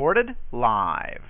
Recorded 0.00 0.34
live. 0.50 1.29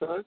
Correct 0.00 0.26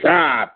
Stop. 0.00 0.55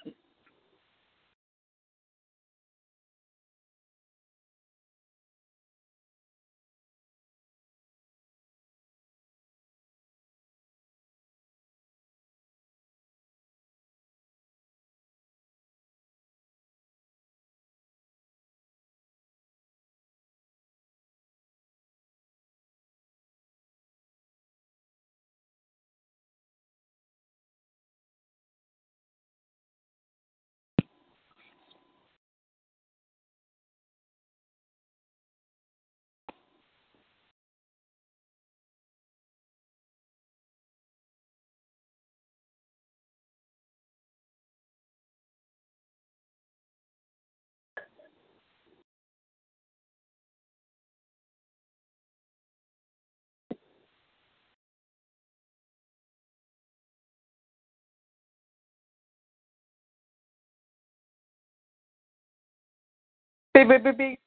Beep 63.53 63.67
beep 63.67 63.83
beep 63.83 63.97
beep. 63.97 64.19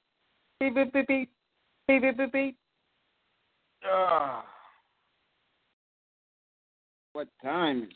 Beep 0.61 0.75
beep 0.75 0.93
beep 0.93 1.09
beep. 1.09 1.31
Beep 1.89 2.03
beep 2.03 2.17
beep 2.17 2.33
beep. 2.33 2.57
Ah. 3.85 4.45
What 7.13 7.29
time 7.43 7.85
is 7.85 7.89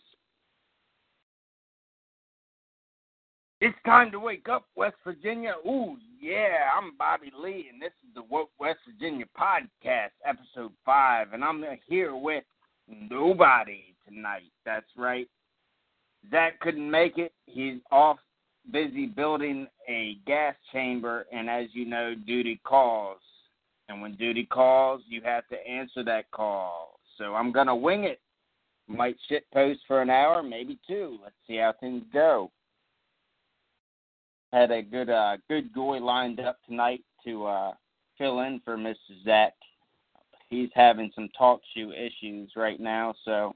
It's 3.61 3.77
time 3.85 4.13
to 4.13 4.21
wake 4.21 4.49
up, 4.49 4.67
West 4.77 4.95
Virginia. 5.03 5.55
Ooh, 5.67 5.97
yeah, 6.21 6.71
I'm 6.77 6.97
Bobby 6.97 7.33
Lee, 7.37 7.67
and 7.73 7.83
this 7.83 7.93
is 8.07 8.15
the 8.15 8.23
Woke 8.31 8.53
West 8.61 8.79
Virginia 8.87 9.25
podcast, 9.37 10.11
episode 10.25 10.71
five, 10.85 11.33
and 11.33 11.43
I'm 11.43 11.65
here 11.89 12.15
with 12.15 12.45
nobody 12.87 13.97
tonight. 14.07 14.53
That's 14.65 14.87
right. 14.97 15.27
Zach 16.31 16.61
couldn't 16.61 16.89
make 16.89 17.19
it. 17.19 17.33
He's 17.47 17.81
off 17.91 18.19
busy 18.73 19.07
building 19.07 19.67
a 19.89 20.17
gas 20.27 20.55
chamber, 20.73 21.27
and 21.33 21.49
as 21.49 21.67
you 21.73 21.85
know, 21.85 22.15
duty 22.15 22.61
calls. 22.65 23.21
And 23.89 24.03
when 24.03 24.15
duty 24.17 24.45
calls, 24.45 25.03
you 25.09 25.23
have 25.23 25.47
to 25.49 25.57
answer 25.67 26.05
that 26.05 26.31
call. 26.31 27.01
So 27.17 27.35
I'm 27.35 27.53
gonna 27.53 27.75
wing 27.75 28.05
it. 28.05 28.21
Might 28.87 29.17
shit 29.29 29.45
post 29.53 29.81
for 29.87 30.01
an 30.01 30.11
hour, 30.11 30.43
maybe 30.43 30.79
two. 30.87 31.19
Let's 31.23 31.35
see 31.47 31.57
how 31.57 31.75
things 31.79 32.05
go. 32.13 32.51
Had 34.53 34.71
a 34.71 34.83
good 34.83 35.11
uh 35.11 35.37
good 35.49 35.73
goy 35.75 35.99
lined 35.99 36.41
up 36.41 36.59
tonight 36.67 37.03
to 37.25 37.47
uh 37.47 37.73
fill 38.17 38.41
in 38.41 38.61
for 38.65 38.77
Mr. 38.77 38.95
Zach. 39.25 39.55
He's 40.49 40.71
having 40.75 41.11
some 41.15 41.29
talk 41.37 41.61
shoe 41.75 41.93
issues 41.93 42.53
right 42.57 42.81
now, 42.81 43.15
so 43.25 43.55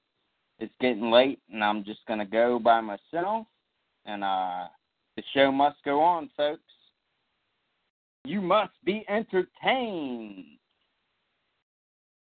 it's 0.58 0.74
getting 0.80 1.10
late 1.10 1.40
and 1.50 1.64
I'm 1.64 1.84
just 1.84 2.00
gonna 2.06 2.26
go 2.26 2.58
by 2.58 2.80
myself 2.80 3.46
and 4.04 4.24
uh 4.24 4.66
the 5.16 5.22
show 5.34 5.52
must 5.52 5.76
go 5.84 6.00
on, 6.00 6.30
folks. 6.36 6.62
You 8.24 8.40
must 8.40 8.72
be 8.84 9.04
entertained. 9.08 10.58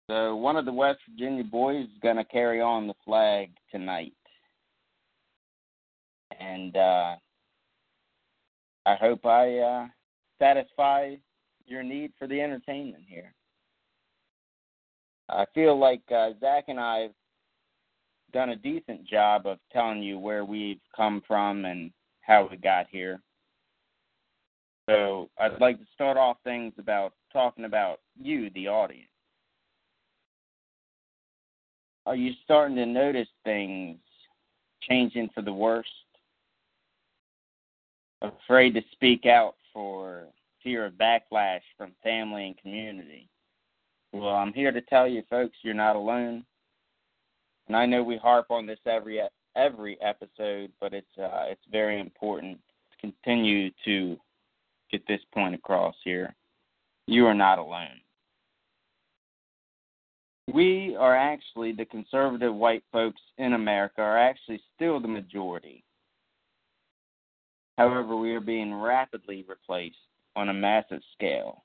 So 0.08 0.34
one 0.36 0.56
of 0.56 0.64
the 0.64 0.72
West 0.72 1.00
Virginia 1.08 1.44
boys 1.44 1.84
is 1.84 2.00
going 2.02 2.16
to 2.16 2.24
carry 2.24 2.60
on 2.60 2.86
the 2.86 2.94
flag 3.04 3.50
tonight. 3.70 4.12
And 6.38 6.76
uh, 6.76 7.16
I 8.86 8.94
hope 8.96 9.26
I 9.26 9.58
uh, 9.58 9.86
satisfy 10.40 11.16
your 11.66 11.82
need 11.82 12.12
for 12.18 12.26
the 12.26 12.40
entertainment 12.40 13.04
here. 13.06 13.34
I 15.28 15.44
feel 15.54 15.78
like 15.78 16.02
uh, 16.10 16.30
Zach 16.40 16.64
and 16.68 16.80
I 16.80 16.98
have 17.00 17.12
done 18.32 18.50
a 18.50 18.56
decent 18.56 19.06
job 19.06 19.46
of 19.46 19.58
telling 19.72 20.02
you 20.02 20.18
where 20.18 20.44
we've 20.44 20.80
come 20.96 21.22
from 21.26 21.64
and 21.64 21.92
how 22.30 22.48
we 22.48 22.56
got 22.56 22.86
here. 22.90 23.20
So 24.88 25.28
I'd 25.38 25.60
like 25.60 25.80
to 25.80 25.86
start 25.92 26.16
off 26.16 26.36
things 26.44 26.72
about 26.78 27.12
talking 27.32 27.64
about 27.64 27.98
you, 28.16 28.50
the 28.54 28.68
audience. 28.68 29.08
Are 32.06 32.14
you 32.14 32.32
starting 32.44 32.76
to 32.76 32.86
notice 32.86 33.28
things 33.44 33.98
changing 34.88 35.30
for 35.34 35.42
the 35.42 35.52
worst? 35.52 35.88
Afraid 38.22 38.74
to 38.74 38.82
speak 38.92 39.26
out 39.26 39.56
for 39.72 40.26
fear 40.62 40.86
of 40.86 40.92
backlash 40.92 41.62
from 41.76 41.90
family 42.00 42.46
and 42.46 42.58
community. 42.58 43.28
Well, 44.12 44.36
I'm 44.36 44.52
here 44.52 44.70
to 44.70 44.80
tell 44.82 45.08
you, 45.08 45.24
folks, 45.28 45.56
you're 45.62 45.74
not 45.74 45.96
alone. 45.96 46.44
And 47.66 47.76
I 47.76 47.86
know 47.86 48.04
we 48.04 48.18
harp 48.18 48.46
on 48.50 48.66
this 48.66 48.80
every 48.86 49.20
every 49.56 50.00
episode, 50.00 50.72
but 50.80 50.92
it's 50.92 51.18
uh, 51.18 51.44
it's 51.48 51.64
very 51.70 52.00
important 52.00 52.58
to 52.92 52.98
continue 53.00 53.70
to 53.84 54.16
get 54.90 55.06
this 55.06 55.20
point 55.32 55.54
across 55.54 55.94
here. 56.04 56.34
You 57.06 57.26
are 57.26 57.34
not 57.34 57.58
alone. 57.58 58.00
We 60.52 60.96
are 60.98 61.16
actually 61.16 61.72
the 61.72 61.84
conservative 61.84 62.54
white 62.54 62.82
folks 62.90 63.20
in 63.38 63.52
America 63.52 64.00
are 64.00 64.18
actually 64.18 64.60
still 64.74 65.00
the 65.00 65.08
majority. 65.08 65.84
However, 67.78 68.16
we 68.16 68.34
are 68.34 68.40
being 68.40 68.74
rapidly 68.74 69.44
replaced 69.48 69.96
on 70.36 70.48
a 70.48 70.54
massive 70.54 71.02
scale. 71.14 71.64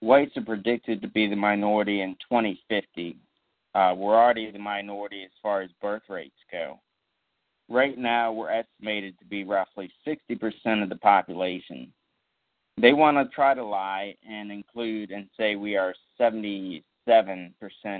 Whites 0.00 0.36
are 0.36 0.44
predicted 0.44 1.02
to 1.02 1.08
be 1.08 1.26
the 1.26 1.36
minority 1.36 2.02
in 2.02 2.16
2050. 2.30 3.16
Uh, 3.74 3.94
we're 3.96 4.14
already 4.14 4.50
the 4.50 4.58
minority 4.58 5.24
as 5.24 5.30
far 5.42 5.62
as 5.62 5.70
birth 5.82 6.02
rates 6.08 6.36
go. 6.50 6.78
Right 7.68 7.98
now, 7.98 8.32
we're 8.32 8.50
estimated 8.50 9.18
to 9.18 9.24
be 9.24 9.44
roughly 9.44 9.90
60% 10.06 10.82
of 10.82 10.88
the 10.88 10.96
population. 10.96 11.92
They 12.78 12.92
want 12.92 13.16
to 13.16 13.34
try 13.34 13.54
to 13.54 13.64
lie 13.64 14.14
and 14.28 14.52
include 14.52 15.10
and 15.10 15.28
say 15.36 15.56
we 15.56 15.76
are 15.76 15.94
77% 16.20 16.82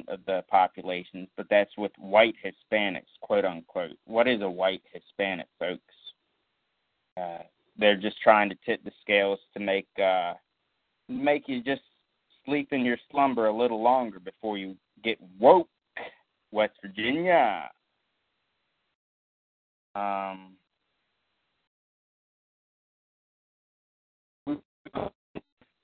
of 0.09 0.21
the 0.27 0.45
population, 0.49 1.27
but 1.37 1.47
that's 1.49 1.77
with 1.79 1.93
white 1.99 2.35
Hispanics, 2.45 3.05
quote 3.23 3.45
unquote. 3.45 3.97
What 4.07 4.29
is 4.29 4.43
a 4.43 4.51
white 4.51 4.83
Hispanic, 4.93 5.47
folks? 5.59 5.83
Uh, 7.17 7.39
they're 7.79 7.97
just 7.97 8.21
trying 8.21 8.49
to 8.51 8.57
tip 8.67 8.85
the 8.85 8.93
scales 9.01 9.39
to 9.55 9.61
make 9.61 9.89
uh, 10.03 10.35
make 11.09 11.49
you 11.49 11.63
just 11.63 11.83
sleep 12.45 12.69
in 12.73 12.85
your 12.85 12.99
slumber 13.11 13.47
a 13.47 13.57
little 13.57 13.83
longer 13.83 14.21
before 14.21 14.59
you 14.59 14.77
get 15.03 15.19
woke, 15.39 15.69
West 16.53 16.75
Virginia. 16.83 17.71
Um, 19.97 20.53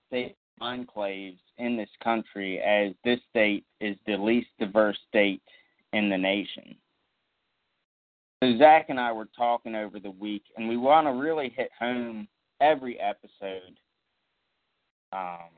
state 0.08 0.36
enclaves 0.60 1.38
in 1.56 1.76
this 1.76 1.88
country, 2.04 2.60
as 2.60 2.92
this 3.04 3.18
state 3.30 3.64
is 3.80 3.96
the 4.06 4.16
least 4.16 4.48
diverse 4.58 4.98
state 5.08 5.40
in 5.94 6.10
the 6.10 6.18
nation. 6.18 6.76
So 8.42 8.58
Zach 8.58 8.86
and 8.90 9.00
I 9.00 9.12
were 9.12 9.28
talking 9.36 9.74
over 9.74 9.98
the 9.98 10.10
week, 10.10 10.42
and 10.56 10.68
we 10.68 10.76
want 10.76 11.06
to 11.06 11.12
really 11.12 11.52
hit 11.56 11.70
home 11.78 12.28
every 12.60 13.00
episode 13.00 13.78
um, 15.12 15.50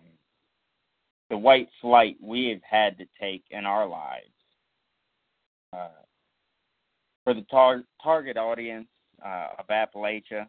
the 1.31 1.39
white 1.39 1.69
flight 1.81 2.17
we 2.23 2.49
have 2.49 2.63
had 2.63 2.99
to 2.99 3.07
take 3.21 3.45
in 3.51 3.65
our 3.65 3.89
lives. 3.89 4.27
Uh, 5.73 6.04
for 7.25 7.35
the 7.35 7.43
tar- 7.51 7.85
target 8.03 8.37
audience 8.37 8.87
uh, 9.25 9.49
of 9.59 9.67
Appalachia, 9.69 10.47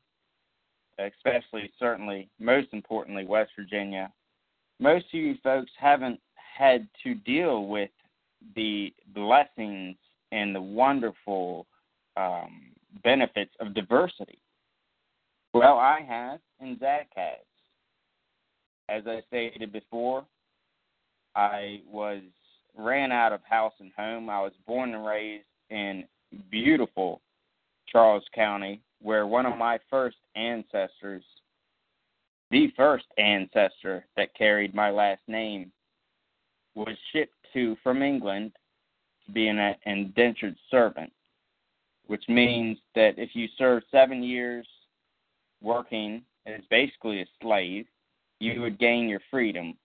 especially, 1.00 1.72
certainly, 1.80 2.30
most 2.40 2.68
importantly, 2.74 3.26
West 3.26 3.52
Virginia, 3.58 4.12
most 4.80 5.06
of 5.14 5.20
you 5.20 5.36
folks 5.42 5.72
haven't 5.80 6.20
had 6.36 6.88
to 7.04 7.16
deal 7.16 7.66
with 7.68 7.90
the 8.56 8.94
blessings 9.14 9.96
and 10.32 10.54
the 10.54 10.62
wonderful 10.62 11.66
um, 12.18 12.72
benefits 13.04 13.52
of 13.60 13.74
diversity. 13.74 14.40
Well, 15.54 15.78
I 15.78 16.02
have, 16.08 16.40
and 16.60 16.78
Zach 16.80 17.10
has. 17.16 17.40
As 18.88 19.04
I 19.08 19.22
stated 19.28 19.72
before, 19.72 20.26
I 21.36 21.82
was 21.90 22.22
ran 22.78 23.12
out 23.12 23.34
of 23.34 23.42
house 23.44 23.74
and 23.80 23.92
home. 23.98 24.30
I 24.30 24.42
was 24.42 24.52
born 24.68 24.94
and 24.94 25.06
raised 25.06 25.46
in 25.70 26.04
beautiful 26.52 27.21
Charles 27.88 28.24
County, 28.34 28.82
where 29.02 29.28
one 29.28 29.45
of 29.45 29.58
my 29.58 29.80
first 29.89 30.17
ancestors, 30.36 31.24
the 32.52 32.71
first 32.76 33.06
ancestor 33.17 34.06
that 34.17 34.36
carried 34.36 34.74
my 34.74 34.89
last 34.89 35.21
name, 35.28 35.71
was 36.76 36.95
shipped 37.12 37.36
to 37.54 37.78
from 37.84 38.02
England 38.02 38.52
to 39.26 39.32
be 39.32 39.48
an 39.48 39.76
indentured 39.86 40.56
servant, 40.69 41.12
which 42.08 42.24
means 42.28 42.78
that 42.95 43.17
if 43.17 43.30
you 43.34 43.48
serve 43.58 43.84
seven 43.91 44.21
years 44.21 44.67
working 45.62 46.21
as 46.45 46.62
basically 46.69 47.21
a 47.21 47.26
slave, 47.41 47.86
you 48.39 48.62
would 48.62 48.78
gain 48.78 49.08
your 49.08 49.21
freedom. 49.32 49.76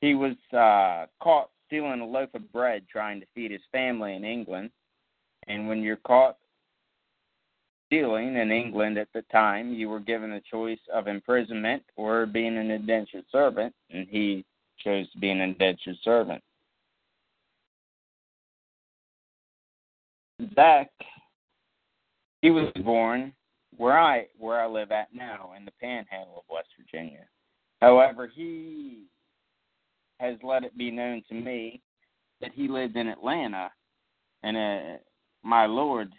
He 0.00 0.14
was 0.14 0.36
uh, 0.52 1.06
caught 1.22 1.50
stealing 1.66 2.00
a 2.00 2.06
loaf 2.06 2.30
of 2.34 2.52
bread 2.52 2.84
trying 2.90 3.20
to 3.20 3.26
feed 3.34 3.50
his 3.50 3.62
family 3.72 4.14
in 4.14 4.24
England. 4.24 4.70
And 5.46 5.68
when 5.68 5.82
you're 5.82 5.96
caught 5.96 6.36
stealing 7.86 8.36
in 8.36 8.50
England 8.50 8.98
at 8.98 9.08
the 9.14 9.22
time, 9.32 9.72
you 9.72 9.88
were 9.88 10.00
given 10.00 10.30
the 10.30 10.42
choice 10.50 10.80
of 10.92 11.06
imprisonment 11.06 11.82
or 11.96 12.26
being 12.26 12.56
an 12.58 12.70
indentured 12.70 13.24
servant, 13.30 13.74
and 13.90 14.08
he 14.08 14.44
chose 14.78 15.10
to 15.12 15.18
be 15.18 15.30
an 15.30 15.40
indentured 15.40 15.96
servant. 16.02 16.42
Zach, 20.54 20.90
he 22.42 22.50
was 22.50 22.70
born 22.84 23.32
where 23.76 23.98
I 23.98 24.26
where 24.38 24.60
I 24.60 24.66
live 24.66 24.92
at 24.92 25.14
now 25.14 25.52
in 25.56 25.64
the 25.64 25.72
Panhandle 25.80 26.38
of 26.38 26.44
West 26.50 26.68
Virginia. 26.78 27.24
However, 27.80 28.26
he 28.26 29.04
has 30.18 30.36
let 30.42 30.64
it 30.64 30.76
be 30.76 30.90
known 30.90 31.22
to 31.28 31.34
me 31.34 31.80
that 32.40 32.52
he 32.54 32.68
lived 32.68 32.96
in 32.96 33.08
Atlanta, 33.08 33.70
and 34.42 34.56
uh, 34.56 34.98
my 35.46 35.64
lord, 35.64 36.12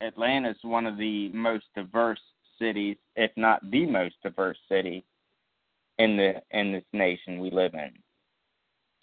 Atlanta 0.00 0.50
is 0.50 0.56
one 0.62 0.86
of 0.86 0.96
the 0.96 1.28
most 1.32 1.66
diverse 1.74 2.20
cities, 2.58 2.96
if 3.16 3.30
not 3.36 3.70
the 3.70 3.86
most 3.86 4.14
diverse 4.22 4.56
city 4.68 5.04
in 5.98 6.16
the 6.16 6.34
in 6.50 6.72
this 6.72 6.84
nation 6.92 7.40
we 7.40 7.50
live 7.50 7.74
in. 7.74 7.92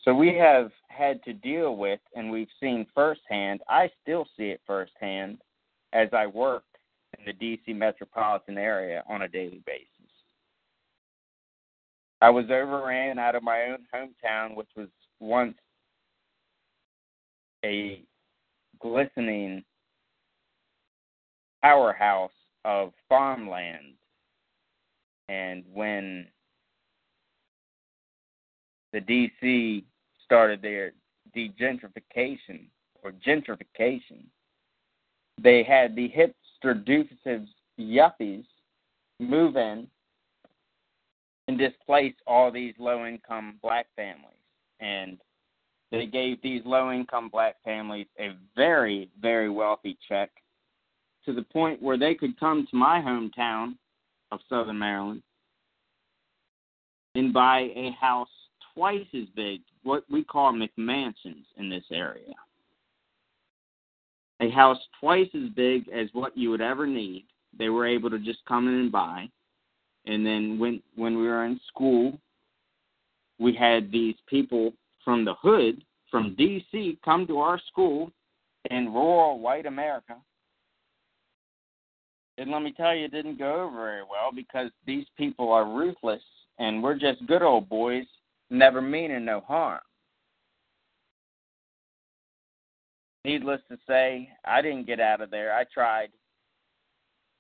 So 0.03 0.13
we 0.13 0.35
have 0.35 0.71
had 0.89 1.23
to 1.23 1.33
deal 1.33 1.77
with, 1.77 1.99
and 2.15 2.31
we've 2.31 2.47
seen 2.59 2.85
firsthand. 2.93 3.61
I 3.69 3.89
still 4.01 4.25
see 4.35 4.45
it 4.45 4.61
firsthand 4.65 5.37
as 5.93 6.09
I 6.13 6.27
work 6.27 6.63
in 7.17 7.25
the 7.25 7.33
D.C. 7.33 7.73
metropolitan 7.73 8.57
area 8.57 9.03
on 9.07 9.21
a 9.21 9.29
daily 9.29 9.61
basis. 9.65 9.87
I 12.21 12.29
was 12.31 12.45
overran 12.45 13.19
out 13.19 13.35
of 13.35 13.43
my 13.43 13.63
own 13.63 13.85
hometown, 13.93 14.55
which 14.55 14.69
was 14.75 14.89
once 15.19 15.55
a 17.63 18.01
glistening 18.79 19.63
powerhouse 21.61 22.31
of 22.65 22.93
farmland. 23.09 23.95
And 25.29 25.63
when 25.73 26.27
the 28.91 28.99
DC 28.99 29.83
started 30.23 30.61
their 30.61 30.93
degentrification 31.35 32.67
or 33.01 33.11
gentrification, 33.25 34.25
they 35.41 35.63
had 35.63 35.95
the 35.95 36.09
hipster 36.09 36.83
doofuses 36.85 37.47
yuppies 37.79 38.45
move 39.19 39.55
in 39.55 39.87
and 41.47 41.57
displace 41.57 42.13
all 42.27 42.51
these 42.51 42.73
low 42.77 43.05
income 43.05 43.59
black 43.61 43.87
families. 43.95 44.37
And 44.79 45.17
they 45.93 46.05
gave 46.05 46.41
these 46.41 46.61
low 46.65 46.91
income 46.91 47.29
black 47.29 47.55
families 47.63 48.07
a 48.19 48.31
very, 48.55 49.09
very 49.21 49.49
wealthy 49.49 49.97
check 50.09 50.29
to 51.25 51.31
the 51.33 51.43
point 51.43 51.81
where 51.81 51.97
they 51.97 52.13
could 52.13 52.37
come 52.37 52.67
to 52.69 52.75
my 52.75 52.99
hometown 52.99 53.75
of 54.31 54.41
Southern 54.49 54.79
Maryland 54.79 55.23
and 57.15 57.31
buy 57.31 57.69
a 57.75 57.91
house 58.01 58.27
twice 58.73 59.05
as 59.13 59.29
big, 59.35 59.61
what 59.83 60.03
we 60.11 60.23
call 60.23 60.51
McMansions 60.51 61.45
in 61.57 61.69
this 61.69 61.85
area. 61.91 62.33
A 64.41 64.49
house 64.49 64.79
twice 64.99 65.29
as 65.33 65.49
big 65.55 65.87
as 65.89 66.09
what 66.11 66.35
you 66.35 66.49
would 66.49 66.59
ever 66.59 66.85
need. 66.85 67.25
They 67.57 67.69
were 67.69 67.87
able 67.87 68.09
to 68.09 68.19
just 68.19 68.39
come 68.45 68.67
in 68.67 68.73
and 68.73 68.91
buy 68.91 69.29
and 70.05 70.25
then 70.25 70.59
when 70.59 70.81
when 70.95 71.17
we 71.17 71.23
were 71.23 71.45
in 71.45 71.59
school, 71.67 72.19
we 73.39 73.53
had 73.53 73.91
these 73.91 74.15
people 74.27 74.73
from 75.03 75.25
the 75.25 75.35
hood 75.35 75.83
from 76.13 76.35
D.C. 76.35 76.99
come 77.03 77.25
to 77.25 77.39
our 77.39 77.59
school 77.71 78.11
in 78.69 78.93
rural 78.93 79.39
white 79.39 79.65
America. 79.65 80.15
And 82.37 82.51
let 82.51 82.61
me 82.61 82.71
tell 82.71 82.95
you, 82.95 83.05
it 83.05 83.11
didn't 83.11 83.39
go 83.39 83.63
over 83.63 83.75
very 83.75 84.03
well 84.03 84.31
because 84.33 84.69
these 84.85 85.05
people 85.17 85.51
are 85.51 85.65
ruthless 85.65 86.21
and 86.59 86.83
we're 86.83 86.99
just 86.99 87.25
good 87.25 87.41
old 87.41 87.67
boys, 87.67 88.05
never 88.51 88.79
meaning 88.79 89.25
no 89.25 89.41
harm. 89.41 89.81
Needless 93.25 93.61
to 93.71 93.77
say, 93.87 94.29
I 94.45 94.61
didn't 94.61 94.85
get 94.85 94.99
out 94.99 95.21
of 95.21 95.31
there. 95.31 95.55
I 95.55 95.63
tried. 95.73 96.09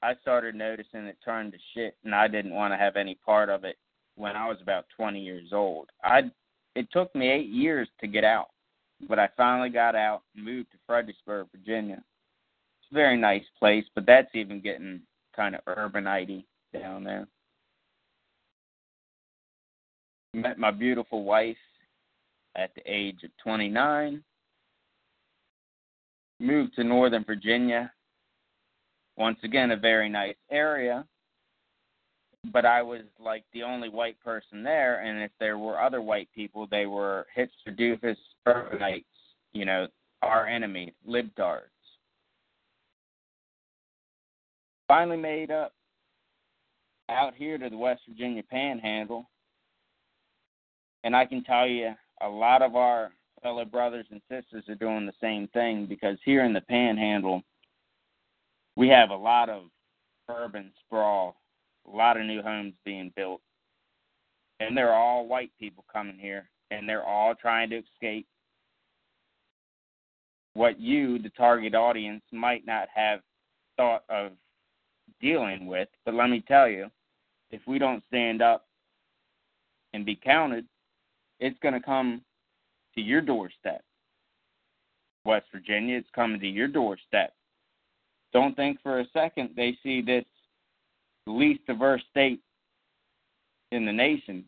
I 0.01 0.15
started 0.21 0.55
noticing 0.55 1.01
it 1.01 1.17
turned 1.23 1.51
to 1.51 1.59
shit, 1.75 1.95
and 2.03 2.15
I 2.15 2.27
didn't 2.27 2.55
want 2.55 2.73
to 2.73 2.77
have 2.77 2.95
any 2.95 3.19
part 3.23 3.49
of 3.49 3.65
it 3.65 3.75
when 4.15 4.35
I 4.35 4.47
was 4.47 4.57
about 4.61 4.85
20 4.97 5.19
years 5.19 5.49
old. 5.51 5.89
I 6.03 6.31
it 6.75 6.87
took 6.91 7.13
me 7.15 7.29
eight 7.29 7.49
years 7.49 7.87
to 8.01 8.07
get 8.07 8.23
out, 8.23 8.47
but 9.07 9.19
I 9.19 9.29
finally 9.37 9.69
got 9.69 9.95
out 9.95 10.23
and 10.35 10.45
moved 10.45 10.71
to 10.71 10.77
Fredericksburg, 10.87 11.47
Virginia. 11.51 12.03
It's 12.81 12.91
a 12.91 12.95
very 12.95 13.17
nice 13.17 13.43
place, 13.57 13.85
but 13.95 14.05
that's 14.05 14.33
even 14.33 14.61
getting 14.61 15.01
kind 15.35 15.55
of 15.55 15.61
urbanity 15.67 16.45
down 16.73 17.03
there. 17.03 17.27
Met 20.33 20.57
my 20.57 20.71
beautiful 20.71 21.23
wife 21.23 21.57
at 22.55 22.73
the 22.75 22.81
age 22.85 23.23
of 23.23 23.29
29. 23.43 24.23
Moved 26.39 26.75
to 26.75 26.83
Northern 26.83 27.23
Virginia 27.23 27.91
once 29.17 29.37
again, 29.43 29.71
a 29.71 29.77
very 29.77 30.09
nice 30.09 30.35
area, 30.49 31.05
but 32.51 32.65
I 32.65 32.81
was 32.81 33.01
like 33.19 33.43
the 33.53 33.63
only 33.63 33.89
white 33.89 34.19
person 34.19 34.63
there, 34.63 35.01
and 35.01 35.21
if 35.21 35.31
there 35.39 35.57
were 35.57 35.81
other 35.81 36.01
white 36.01 36.29
people, 36.35 36.67
they 36.69 36.85
were 36.85 37.25
hipster 37.37 37.77
doofus 37.77 38.17
urbanites, 38.47 39.05
you 39.53 39.65
know, 39.65 39.87
our 40.21 40.47
enemies, 40.47 40.93
libtards. 41.07 41.69
Finally 44.87 45.17
made 45.17 45.51
up 45.51 45.73
out 47.09 47.33
here 47.35 47.57
to 47.57 47.69
the 47.69 47.77
West 47.77 48.01
Virginia 48.07 48.43
Panhandle, 48.43 49.29
and 51.03 51.15
I 51.15 51.25
can 51.25 51.43
tell 51.43 51.67
you 51.67 51.93
a 52.21 52.27
lot 52.27 52.61
of 52.61 52.75
our 52.75 53.11
fellow 53.41 53.65
brothers 53.65 54.05
and 54.09 54.21
sisters 54.29 54.63
are 54.69 54.75
doing 54.75 55.05
the 55.05 55.13
same 55.19 55.47
thing 55.49 55.85
because 55.85 56.17
here 56.23 56.45
in 56.45 56.53
the 56.53 56.61
Panhandle 56.61 57.41
we 58.75 58.87
have 58.87 59.09
a 59.09 59.15
lot 59.15 59.49
of 59.49 59.63
urban 60.29 60.71
sprawl, 60.85 61.35
a 61.91 61.95
lot 61.95 62.17
of 62.17 62.25
new 62.25 62.41
homes 62.41 62.73
being 62.85 63.11
built, 63.15 63.41
and 64.59 64.75
they're 64.75 64.93
all 64.93 65.27
white 65.27 65.51
people 65.59 65.83
coming 65.91 66.17
here, 66.17 66.49
and 66.71 66.87
they're 66.87 67.05
all 67.05 67.35
trying 67.35 67.69
to 67.69 67.77
escape 67.77 68.27
what 70.53 70.79
you, 70.79 71.19
the 71.19 71.29
target 71.29 71.73
audience, 71.75 72.23
might 72.31 72.65
not 72.65 72.87
have 72.93 73.19
thought 73.77 74.03
of 74.09 74.31
dealing 75.19 75.65
with. 75.65 75.89
But 76.05 76.13
let 76.13 76.29
me 76.29 76.43
tell 76.47 76.69
you, 76.69 76.89
if 77.51 77.61
we 77.67 77.79
don't 77.79 78.03
stand 78.07 78.41
up 78.41 78.65
and 79.93 80.05
be 80.05 80.15
counted, 80.15 80.65
it's 81.39 81.57
going 81.59 81.73
to 81.73 81.79
come 81.79 82.21
to 82.95 83.01
your 83.01 83.21
doorstep. 83.21 83.83
West 85.25 85.45
Virginia, 85.51 85.97
it's 85.97 86.09
coming 86.13 86.39
to 86.39 86.47
your 86.47 86.67
doorstep. 86.67 87.33
Don't 88.33 88.55
think 88.55 88.81
for 88.81 88.99
a 88.99 89.07
second 89.13 89.51
they 89.55 89.77
see 89.83 90.01
this 90.01 90.25
least 91.31 91.65
diverse 91.67 92.01
state 92.09 92.41
in 93.71 93.85
the 93.85 93.91
nation. 93.91 94.45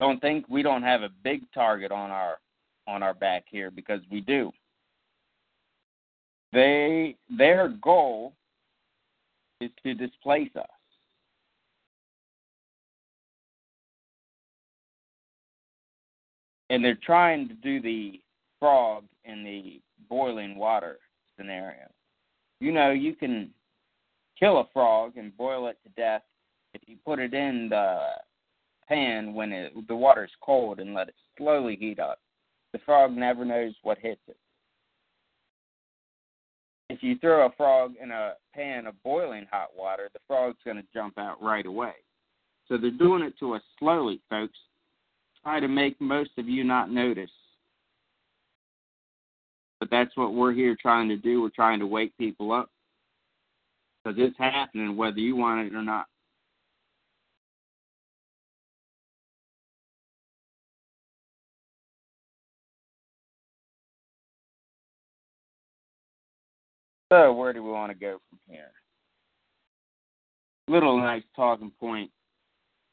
Don't 0.00 0.20
think 0.20 0.46
we 0.48 0.62
don't 0.62 0.82
have 0.82 1.02
a 1.02 1.08
big 1.22 1.42
target 1.54 1.92
on 1.92 2.10
our 2.10 2.38
on 2.88 3.02
our 3.02 3.14
back 3.14 3.44
here 3.48 3.70
because 3.70 4.00
we 4.10 4.20
do. 4.20 4.50
They 6.52 7.16
their 7.30 7.68
goal 7.68 8.34
is 9.60 9.70
to 9.84 9.94
displace 9.94 10.50
us. 10.56 10.66
And 16.70 16.84
they're 16.84 16.98
trying 17.04 17.48
to 17.48 17.54
do 17.54 17.80
the 17.80 18.20
frog 18.58 19.04
in 19.24 19.44
the 19.44 19.80
boiling 20.08 20.56
water 20.56 20.98
scenario. 21.36 21.86
You 22.60 22.72
know, 22.72 22.90
you 22.90 23.14
can 23.14 23.50
kill 24.38 24.58
a 24.58 24.68
frog 24.72 25.16
and 25.16 25.36
boil 25.36 25.68
it 25.68 25.78
to 25.84 25.90
death 25.90 26.22
if 26.74 26.82
you 26.86 26.96
put 27.04 27.18
it 27.18 27.34
in 27.34 27.68
the 27.68 27.98
pan 28.88 29.34
when 29.34 29.52
it, 29.52 29.72
the 29.88 29.96
water's 29.96 30.30
cold 30.42 30.80
and 30.80 30.94
let 30.94 31.08
it 31.08 31.14
slowly 31.38 31.76
heat 31.76 31.98
up. 31.98 32.18
The 32.72 32.78
frog 32.80 33.12
never 33.12 33.44
knows 33.44 33.74
what 33.82 33.98
hits 33.98 34.20
it. 34.28 34.36
If 36.88 37.02
you 37.02 37.16
throw 37.18 37.46
a 37.46 37.52
frog 37.56 37.94
in 38.02 38.10
a 38.10 38.34
pan 38.54 38.86
of 38.86 39.02
boiling 39.02 39.46
hot 39.50 39.68
water, 39.76 40.10
the 40.12 40.20
frog's 40.26 40.58
going 40.64 40.76
to 40.76 40.84
jump 40.92 41.18
out 41.18 41.42
right 41.42 41.64
away. 41.64 41.92
So 42.68 42.76
they're 42.76 42.90
doing 42.90 43.22
it 43.22 43.38
to 43.40 43.54
us 43.54 43.62
slowly, 43.78 44.20
folks. 44.28 44.58
Try 45.42 45.60
to 45.60 45.68
make 45.68 46.00
most 46.00 46.30
of 46.38 46.48
you 46.48 46.64
not 46.64 46.90
notice. 46.90 47.30
But 49.80 49.90
that's 49.90 50.16
what 50.16 50.34
we're 50.34 50.52
here 50.52 50.76
trying 50.80 51.08
to 51.08 51.16
do. 51.16 51.42
We're 51.42 51.48
trying 51.48 51.80
to 51.80 51.86
wake 51.86 52.16
people 52.16 52.52
up. 52.52 52.70
Because 54.04 54.18
it's 54.20 54.38
happening 54.38 54.96
whether 54.96 55.18
you 55.18 55.36
want 55.36 55.66
it 55.66 55.74
or 55.74 55.82
not. 55.82 56.06
So, 67.12 67.32
where 67.34 67.52
do 67.52 67.62
we 67.62 67.70
want 67.70 67.92
to 67.92 67.98
go 67.98 68.18
from 68.30 68.38
here? 68.48 68.72
Little 70.66 70.96
nice 70.98 71.22
talking 71.36 71.70
point. 71.78 72.10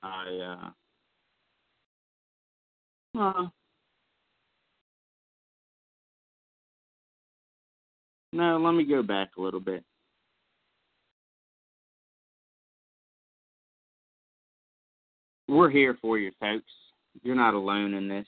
I 0.04 0.72
uh, 3.16 3.20
uh 3.20 3.48
no, 8.34 8.58
let 8.58 8.74
me 8.74 8.84
go 8.84 9.02
back 9.02 9.30
a 9.38 9.42
little 9.42 9.60
bit. 9.60 9.84
We're 15.50 15.70
here 15.70 15.98
for 16.02 16.18
you, 16.18 16.32
folks. 16.40 16.72
You're 17.24 17.36
not 17.36 17.56
alone 17.56 17.94
in 17.94 18.08
this. 18.08 18.26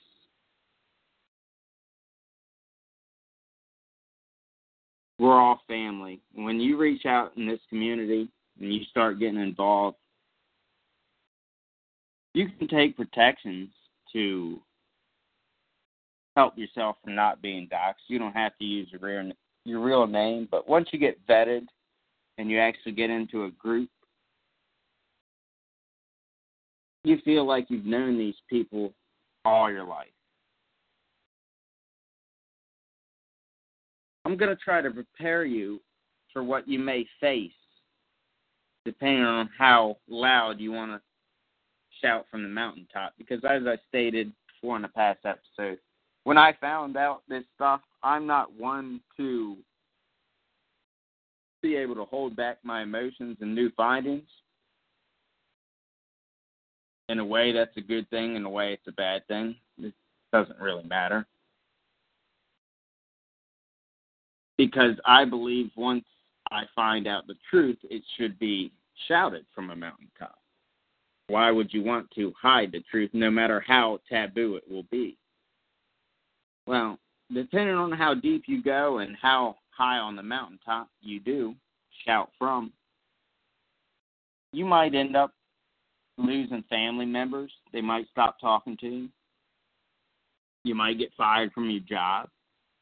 we're 5.22 5.40
all 5.40 5.60
family. 5.68 6.20
When 6.34 6.58
you 6.58 6.76
reach 6.76 7.06
out 7.06 7.32
in 7.36 7.46
this 7.46 7.60
community 7.68 8.28
and 8.60 8.74
you 8.74 8.82
start 8.90 9.20
getting 9.20 9.40
involved, 9.40 9.96
you 12.34 12.48
can 12.58 12.66
take 12.66 12.96
protections 12.96 13.68
to 14.12 14.60
help 16.34 16.58
yourself 16.58 16.96
from 17.04 17.14
not 17.14 17.40
being 17.40 17.68
doxxed. 17.68 18.08
You 18.08 18.18
don't 18.18 18.32
have 18.32 18.58
to 18.58 18.64
use 18.64 18.88
your 18.90 19.00
real 19.00 19.32
your 19.64 19.78
real 19.78 20.08
name, 20.08 20.48
but 20.50 20.68
once 20.68 20.88
you 20.90 20.98
get 20.98 21.24
vetted 21.28 21.66
and 22.38 22.50
you 22.50 22.58
actually 22.58 22.90
get 22.90 23.10
into 23.10 23.44
a 23.44 23.50
group, 23.52 23.88
you 27.04 27.18
feel 27.24 27.46
like 27.46 27.66
you've 27.68 27.86
known 27.86 28.18
these 28.18 28.34
people 28.48 28.92
all 29.44 29.70
your 29.70 29.84
life. 29.84 30.06
I'm 34.24 34.36
going 34.36 34.54
to 34.54 34.62
try 34.62 34.80
to 34.80 34.90
prepare 34.90 35.44
you 35.44 35.80
for 36.32 36.44
what 36.44 36.68
you 36.68 36.78
may 36.78 37.06
face, 37.20 37.50
depending 38.84 39.24
on 39.24 39.50
how 39.58 39.96
loud 40.08 40.60
you 40.60 40.72
want 40.72 40.92
to 40.92 41.00
shout 42.00 42.26
from 42.30 42.42
the 42.42 42.48
mountaintop. 42.48 43.14
Because 43.18 43.40
as 43.44 43.62
I 43.66 43.76
stated 43.88 44.32
before 44.46 44.76
in 44.76 44.82
the 44.82 44.88
past 44.88 45.20
episode, 45.24 45.78
when 46.24 46.38
I 46.38 46.52
found 46.60 46.96
out 46.96 47.22
this 47.28 47.44
stuff, 47.54 47.80
I'm 48.02 48.26
not 48.26 48.52
one 48.52 49.00
to 49.16 49.56
be 51.62 51.76
able 51.76 51.96
to 51.96 52.04
hold 52.04 52.36
back 52.36 52.58
my 52.62 52.82
emotions 52.82 53.38
and 53.40 53.54
new 53.54 53.70
findings. 53.76 54.28
In 57.08 57.18
a 57.18 57.24
way, 57.24 57.52
that's 57.52 57.76
a 57.76 57.80
good 57.80 58.08
thing. 58.10 58.36
In 58.36 58.44
a 58.44 58.50
way, 58.50 58.72
it's 58.72 58.86
a 58.88 58.92
bad 58.92 59.26
thing. 59.26 59.56
It 59.78 59.92
doesn't 60.32 60.58
really 60.58 60.84
matter. 60.84 61.26
because 64.56 64.94
I 65.04 65.24
believe 65.24 65.70
once 65.74 66.04
I 66.52 66.62
find 66.76 67.08
out 67.08 67.26
the 67.26 67.34
truth, 67.50 67.78
it 67.82 68.02
should 68.16 68.38
be 68.38 68.70
shouted 69.08 69.44
from 69.54 69.70
a 69.70 69.76
mountaintop. 69.76 70.38
Why 71.26 71.50
would 71.50 71.72
you 71.72 71.82
want 71.82 72.10
to 72.12 72.32
hide 72.40 72.70
the 72.70 72.82
truth, 72.88 73.10
no 73.12 73.30
matter 73.30 73.64
how 73.66 73.98
taboo 74.08 74.56
it 74.56 74.70
will 74.70 74.84
be? 74.84 75.16
Well, 76.66 76.98
depending 77.34 77.74
on 77.74 77.90
how 77.90 78.14
deep 78.14 78.44
you 78.46 78.62
go 78.62 78.98
and 78.98 79.16
how 79.20 79.56
high 79.70 79.98
on 79.98 80.14
the 80.14 80.22
mountaintop 80.22 80.88
you 81.00 81.18
do 81.18 81.56
shout 82.04 82.30
from, 82.38 82.72
you 84.52 84.64
might 84.64 84.94
end 84.94 85.16
up 85.16 85.32
losing 86.18 86.64
family 86.68 87.06
members. 87.06 87.52
They 87.72 87.80
might 87.80 88.06
stop 88.10 88.40
talking 88.40 88.76
to 88.78 88.86
you. 88.86 89.08
You 90.64 90.74
might 90.74 90.98
get 90.98 91.10
fired 91.16 91.52
from 91.52 91.70
your 91.70 91.80
job 91.80 92.28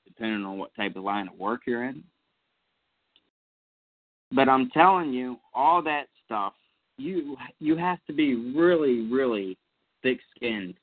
depending 0.07 0.45
on 0.45 0.59
what 0.59 0.75
type 0.75 0.97
of 0.97 1.05
line 1.05 1.29
of 1.29 1.39
work 1.39 1.63
you're 1.67 1.85
in. 1.85 2.03
But 4.33 4.49
I'm 4.49 4.71
telling 4.71 5.13
you, 5.13 5.39
all 5.55 5.83
that 5.83 6.07
stuff, 6.25 6.53
you 6.99 7.37
you 7.59 7.77
have 7.77 7.99
to 8.07 8.13
be 8.13 8.35
really, 8.55 9.09
really 9.11 9.57
thick 10.03 10.19
skinned 10.37 10.75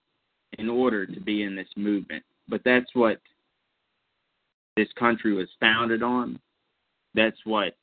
in 0.57 0.69
order 0.69 1.05
to 1.05 1.19
be 1.19 1.43
in 1.43 1.55
this 1.55 1.67
movement. 1.75 2.23
But 2.49 2.61
that's 2.65 2.89
what 2.93 3.19
this 4.75 4.87
country 4.97 5.33
was 5.33 5.47
founded 5.59 6.03
on. 6.03 6.39
That's 7.13 7.37
what 7.45 7.75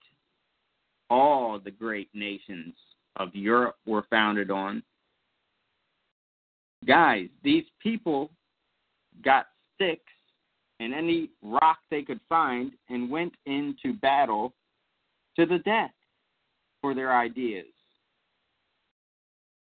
all 1.10 1.58
the 1.58 1.70
great 1.70 2.08
nations 2.14 2.74
of 3.16 3.34
Europe 3.34 3.76
were 3.86 4.04
founded 4.10 4.50
on. 4.50 4.82
Guys, 6.86 7.28
these 7.42 7.64
people 7.82 8.30
got 9.24 9.46
sticks 9.74 10.12
and 10.80 10.92
any 10.92 11.30
rock 11.42 11.78
they 11.90 12.02
could 12.02 12.20
find 12.28 12.72
and 12.88 13.10
went 13.10 13.32
into 13.46 13.92
battle 14.00 14.52
to 15.36 15.46
the 15.46 15.58
death 15.58 15.92
for 16.80 16.94
their 16.94 17.16
ideas. 17.16 17.66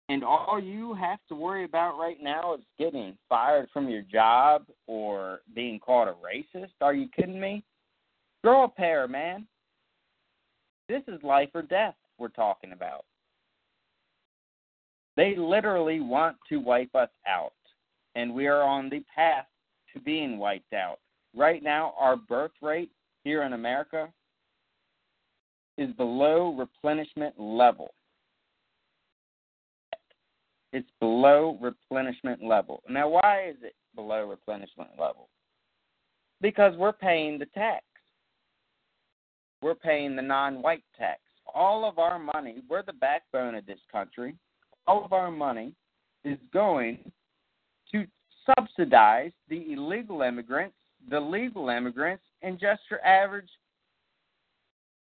And 0.09 0.24
all 0.24 0.61
you 0.61 0.94
have 0.94 1.20
to 1.29 1.37
worry 1.37 1.64
about 1.64 1.96
right 1.96 2.18
now 2.20 2.55
is 2.55 2.61
getting 2.79 3.16
fired 3.29 3.68
from 3.72 3.88
your 3.88 4.03
job 4.03 4.64
or 4.88 5.40
being 5.55 5.79
called 5.79 6.09
a 6.09 6.14
racist. 6.14 6.72
Are 6.81 6.94
you 6.94 7.09
kidding 7.16 7.40
me? 7.40 7.62
Grow 8.42 8.64
a 8.64 8.68
pair, 8.68 9.07
man. 9.07 9.46
This 10.88 11.03
is 11.07 11.22
life 11.22 11.50
or 11.55 11.62
death 11.62 11.94
we're 12.18 12.29
talking 12.29 12.72
about. 12.72 13.05
They 15.20 15.37
literally 15.37 16.00
want 16.00 16.38
to 16.48 16.56
wipe 16.56 16.94
us 16.94 17.11
out, 17.28 17.52
and 18.14 18.33
we 18.33 18.46
are 18.46 18.62
on 18.62 18.88
the 18.88 19.04
path 19.14 19.44
to 19.92 20.00
being 20.00 20.38
wiped 20.38 20.72
out. 20.72 20.98
Right 21.37 21.62
now, 21.62 21.92
our 21.98 22.16
birth 22.16 22.52
rate 22.62 22.90
here 23.22 23.42
in 23.42 23.52
America 23.52 24.09
is 25.76 25.92
below 25.98 26.54
replenishment 26.56 27.38
level. 27.38 27.90
It's 30.72 30.88
below 31.00 31.59
replenishment 31.61 32.42
level. 32.42 32.83
Now, 32.88 33.11
why 33.11 33.50
is 33.50 33.56
it 33.62 33.74
below 33.94 34.26
replenishment 34.26 34.88
level? 34.98 35.28
Because 36.40 36.74
we're 36.78 36.92
paying 36.94 37.38
the 37.38 37.44
tax. 37.44 37.85
We're 39.61 39.74
paying 39.74 40.16
the 40.16 40.22
non 40.22 40.62
white 40.62 40.85
tax. 40.96 41.20
All 41.54 41.87
of 41.87 41.98
our 41.98 42.18
money, 42.18 42.62
we're 42.70 42.85
the 42.85 42.94
backbone 42.94 43.54
of 43.54 43.66
this 43.66 43.80
country. 43.92 44.35
All 44.90 45.05
of 45.05 45.12
our 45.12 45.31
money 45.31 45.72
is 46.24 46.37
going 46.53 46.98
to 47.92 48.05
subsidize 48.44 49.31
the 49.48 49.72
illegal 49.72 50.22
immigrants, 50.22 50.74
the 51.09 51.20
legal 51.20 51.68
immigrants, 51.68 52.24
and 52.42 52.59
just 52.59 52.81
your 52.90 53.00
average 53.07 53.48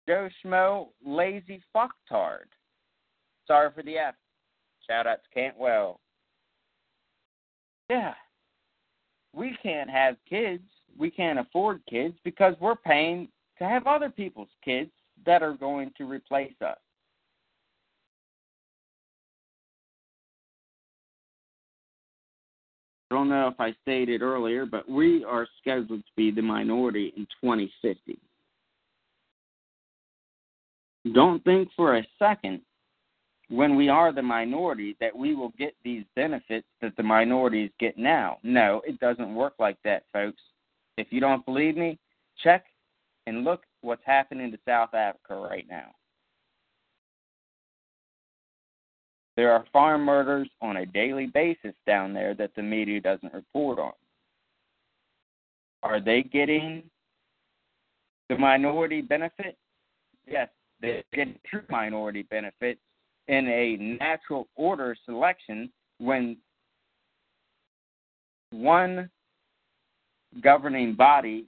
Joe 0.08 0.30
Schmo 0.46 0.90
lazy 1.04 1.64
fucktard. 1.76 2.46
sorry 3.48 3.72
for 3.74 3.82
the 3.82 3.98
F. 3.98 4.14
Shout 4.86 5.08
out 5.08 5.22
to 5.24 5.30
Cantwell. 5.34 6.00
Yeah. 7.90 8.14
We 9.34 9.58
can't 9.64 9.90
have 9.90 10.18
kids. 10.30 10.62
We 11.00 11.10
can't 11.10 11.40
afford 11.40 11.82
kids 11.90 12.14
because 12.24 12.54
we're 12.62 12.76
paying 12.76 13.28
to 13.58 13.64
have 13.64 13.88
other 13.88 14.12
people's 14.12 14.50
kids 14.64 14.92
that 15.26 15.42
are 15.42 15.54
going 15.54 15.94
to 15.98 16.06
replace 16.06 16.62
us. 16.64 16.78
I 23.10 23.16
don't 23.16 23.30
know 23.30 23.48
if 23.48 23.60
I 23.60 23.74
stated 23.82 24.22
earlier, 24.22 24.66
but 24.66 24.88
we 24.88 25.24
are 25.24 25.48
scheduled 25.60 26.02
to 26.02 26.12
be 26.16 26.32
the 26.32 26.42
minority 26.42 27.14
in 27.18 27.26
2050. 27.42 28.20
Don't 31.14 31.44
think 31.44 31.70
for 31.76 31.98
a 31.98 32.08
second 32.20 32.62
when 33.50 33.76
we 33.76 33.90
are 33.90 34.14
the 34.14 34.22
minority 34.22 34.96
that 35.00 35.16
we 35.16 35.34
will 35.34 35.54
get 35.58 35.74
these 35.84 36.04
benefits 36.16 36.68
that 36.82 36.96
the 36.98 37.04
minorities 37.04 37.72
get 37.80 37.98
now. 37.98 38.38
No, 38.44 38.82
it 38.86 39.00
doesn't 39.00 39.34
work 39.34 39.54
like 39.58 39.78
that, 39.84 40.04
folks. 40.14 40.42
If 40.98 41.08
you 41.10 41.20
don't 41.20 41.46
believe 41.46 41.76
me, 41.76 41.98
check 42.44 42.66
and 43.26 43.44
look 43.44 43.64
what's 43.82 44.04
happening 44.06 44.52
to 44.52 44.60
South 44.68 44.94
Africa 44.94 45.36
right 45.36 45.66
now. 45.68 45.92
There 49.40 49.54
are 49.54 49.64
farm 49.72 50.04
murders 50.04 50.50
on 50.62 50.76
a 50.76 50.86
daily 50.86 51.28
basis 51.28 51.74
down 51.88 52.14
there 52.14 52.34
that 52.34 52.52
the 52.58 52.62
media 52.62 53.00
doesn't 53.00 53.34
report 53.34 53.80
on. 53.80 53.94
Are 55.82 56.02
they 56.02 56.24
getting 56.24 56.84
the 58.28 58.38
minority 58.38 59.00
benefit? 59.00 59.58
Yes, 60.28 60.50
they're 60.82 61.04
getting 61.14 61.40
true 61.50 61.62
minority 61.70 62.24
benefit 62.24 62.80
in 63.30 63.48
a 63.48 63.78
natural 63.78 64.50
order 64.58 64.94
selection 65.06 65.72
when 66.00 66.36
one 68.52 69.10
governing 70.44 70.96
body 70.96 71.46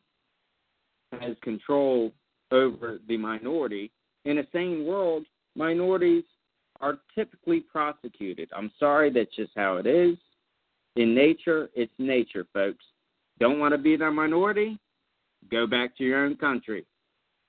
has 1.20 1.36
control 1.42 2.14
over 2.52 3.00
the 3.10 3.18
minority. 3.18 3.92
In 4.24 4.38
a 4.38 4.48
sane 4.54 4.86
world, 4.86 5.26
minorities 5.58 6.24
are 6.82 7.00
typically 7.16 7.62
prosecuted. 7.62 8.50
I'm 8.56 8.72
sorry, 8.80 9.12
that's 9.12 9.36
just 9.36 9.52
how 9.56 9.78
it 9.78 9.86
is. 9.86 10.18
In 10.96 11.16
nature, 11.16 11.70
it's 11.74 11.94
nature, 11.98 12.46
folks. 12.54 12.84
Don't 13.40 13.60
want 13.60 13.74
to 13.74 13.78
be 13.78 13.96
the 13.96 14.12
minority? 14.12 14.78
Go 15.50 15.66
back 15.66 15.98
to 15.98 16.04
your 16.04 16.26
own 16.26 16.36
country. 16.36 16.86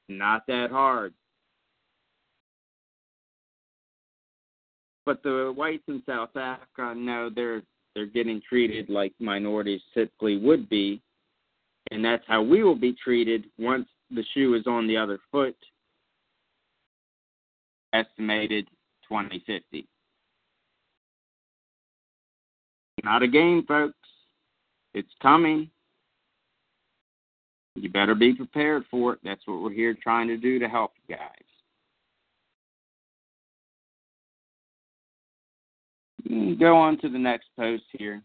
Not 0.08 0.46
that 0.46 0.70
hard. 0.70 1.12
But 5.04 5.22
the 5.22 5.52
whites 5.54 5.82
in 5.88 6.02
South 6.06 6.36
Africa, 6.36 6.94
no, 6.96 7.28
they're 7.34 7.62
they're 7.94 8.06
getting 8.06 8.40
treated 8.48 8.88
like 8.88 9.12
minorities 9.18 9.82
typically 9.92 10.38
would 10.38 10.68
be, 10.68 11.02
and 11.90 12.02
that's 12.02 12.24
how 12.26 12.42
we 12.42 12.62
will 12.62 12.76
be 12.76 12.94
treated 13.04 13.44
once 13.58 13.86
the 14.10 14.24
shoe 14.32 14.54
is 14.54 14.66
on 14.66 14.86
the 14.86 14.96
other 14.96 15.18
foot. 15.30 15.56
Estimated 17.92 18.66
2050. 19.12 19.86
Not 23.04 23.22
a 23.22 23.28
game, 23.28 23.64
folks. 23.66 23.94
It's 24.94 25.12
coming. 25.20 25.70
You 27.74 27.90
better 27.90 28.14
be 28.14 28.34
prepared 28.34 28.84
for 28.90 29.14
it. 29.14 29.18
That's 29.22 29.42
what 29.46 29.62
we're 29.62 29.72
here 29.72 29.94
trying 30.00 30.28
to 30.28 30.36
do 30.36 30.58
to 30.58 30.68
help 30.68 30.92
you 31.06 31.16
guys. 31.16 31.28
Hmm, 36.28 36.54
go 36.58 36.76
on 36.76 36.98
to 37.00 37.08
the 37.08 37.18
next 37.18 37.48
post 37.58 37.84
here. 37.98 38.22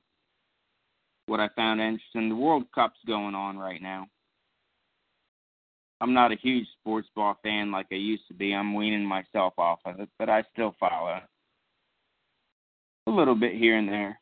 What 1.25 1.39
I 1.41 1.49
found 1.55 1.81
interesting 1.81 2.29
the 2.29 2.35
World 2.35 2.65
Cup's 2.73 2.99
going 3.05 3.35
on 3.35 3.57
right 3.57 3.81
now. 3.81 4.07
I'm 5.99 6.13
not 6.13 6.31
a 6.31 6.35
huge 6.35 6.67
sports 6.79 7.07
ball 7.15 7.37
fan 7.43 7.71
like 7.71 7.87
I 7.91 7.95
used 7.95 8.27
to 8.27 8.33
be. 8.33 8.53
I'm 8.53 8.75
weaning 8.75 9.05
myself 9.05 9.53
off 9.57 9.79
of 9.85 9.99
it, 9.99 10.09
but 10.19 10.29
I 10.29 10.43
still 10.53 10.75
follow 10.79 11.19
a 13.07 13.11
little 13.11 13.35
bit 13.35 13.55
here 13.55 13.77
and 13.77 13.89
there. 13.89 14.19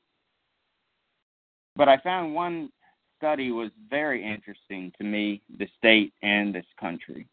But 1.75 1.89
I 1.89 1.97
found 1.97 2.33
one 2.33 2.69
study 3.17 3.51
was 3.51 3.71
very 3.89 4.23
interesting 4.23 4.93
to 4.97 5.03
me, 5.03 5.41
the 5.57 5.67
state 5.77 6.13
and 6.21 6.55
this 6.55 6.65
country. 6.79 7.27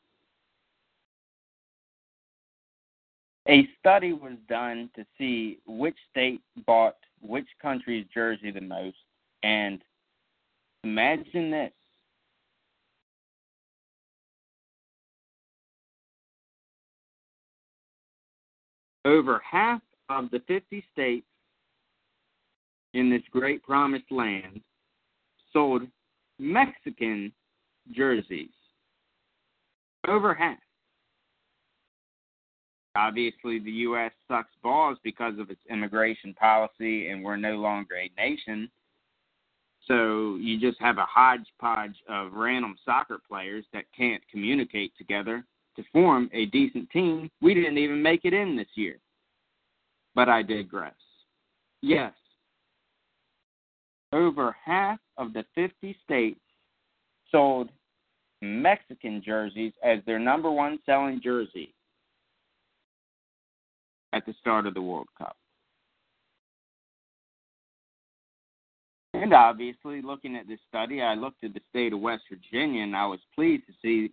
A 3.48 3.68
study 3.78 4.12
was 4.12 4.34
done 4.48 4.88
to 4.96 5.04
see 5.18 5.58
which 5.66 5.96
state 6.10 6.40
bought 6.66 6.96
which 7.20 7.46
country's 7.60 8.06
jersey 8.12 8.50
the 8.50 8.60
most, 8.60 8.96
and 9.42 9.82
imagine 10.84 11.50
this 11.50 11.72
over 19.04 19.40
half 19.48 19.80
of 20.08 20.30
the 20.30 20.40
50 20.46 20.84
states 20.92 21.26
in 22.94 23.10
this 23.10 23.22
great 23.30 23.62
promised 23.62 24.10
land 24.10 24.60
sold 25.52 25.82
Mexican 26.38 27.32
jerseys. 27.94 28.50
Over 30.08 30.34
half. 30.34 30.58
Obviously, 32.94 33.58
the 33.58 33.70
U.S. 33.70 34.12
sucks 34.28 34.52
balls 34.62 34.98
because 35.02 35.38
of 35.38 35.50
its 35.50 35.60
immigration 35.70 36.34
policy, 36.34 37.08
and 37.08 37.24
we're 37.24 37.36
no 37.36 37.54
longer 37.54 37.94
a 37.96 38.10
nation. 38.20 38.70
So 39.86 40.36
you 40.36 40.60
just 40.60 40.78
have 40.80 40.98
a 40.98 41.06
hodgepodge 41.08 41.96
of 42.08 42.34
random 42.34 42.76
soccer 42.84 43.18
players 43.26 43.64
that 43.72 43.84
can't 43.96 44.22
communicate 44.30 44.92
together 44.98 45.44
to 45.76 45.84
form 45.92 46.28
a 46.32 46.46
decent 46.46 46.90
team. 46.90 47.30
We 47.40 47.54
didn't 47.54 47.78
even 47.78 48.02
make 48.02 48.24
it 48.24 48.34
in 48.34 48.56
this 48.56 48.68
year. 48.74 48.98
But 50.14 50.28
I 50.28 50.42
digress. 50.42 50.94
Yes, 51.80 52.12
over 54.12 54.54
half 54.64 54.98
of 55.16 55.32
the 55.32 55.44
50 55.54 55.96
states 56.04 56.40
sold 57.30 57.70
Mexican 58.42 59.22
jerseys 59.24 59.72
as 59.82 59.98
their 60.06 60.18
number 60.18 60.50
one 60.50 60.78
selling 60.84 61.20
jersey 61.22 61.74
at 64.12 64.26
the 64.26 64.34
start 64.40 64.66
of 64.66 64.74
the 64.74 64.82
World 64.82 65.08
Cup. 65.16 65.36
And 69.14 69.32
obviously, 69.32 70.02
looking 70.02 70.36
at 70.36 70.48
this 70.48 70.58
study, 70.68 71.00
I 71.00 71.14
looked 71.14 71.44
at 71.44 71.54
the 71.54 71.60
state 71.70 71.92
of 71.92 72.00
West 72.00 72.24
Virginia 72.30 72.82
and 72.82 72.96
I 72.96 73.06
was 73.06 73.20
pleased 73.34 73.64
to 73.66 73.72
see 73.80 74.12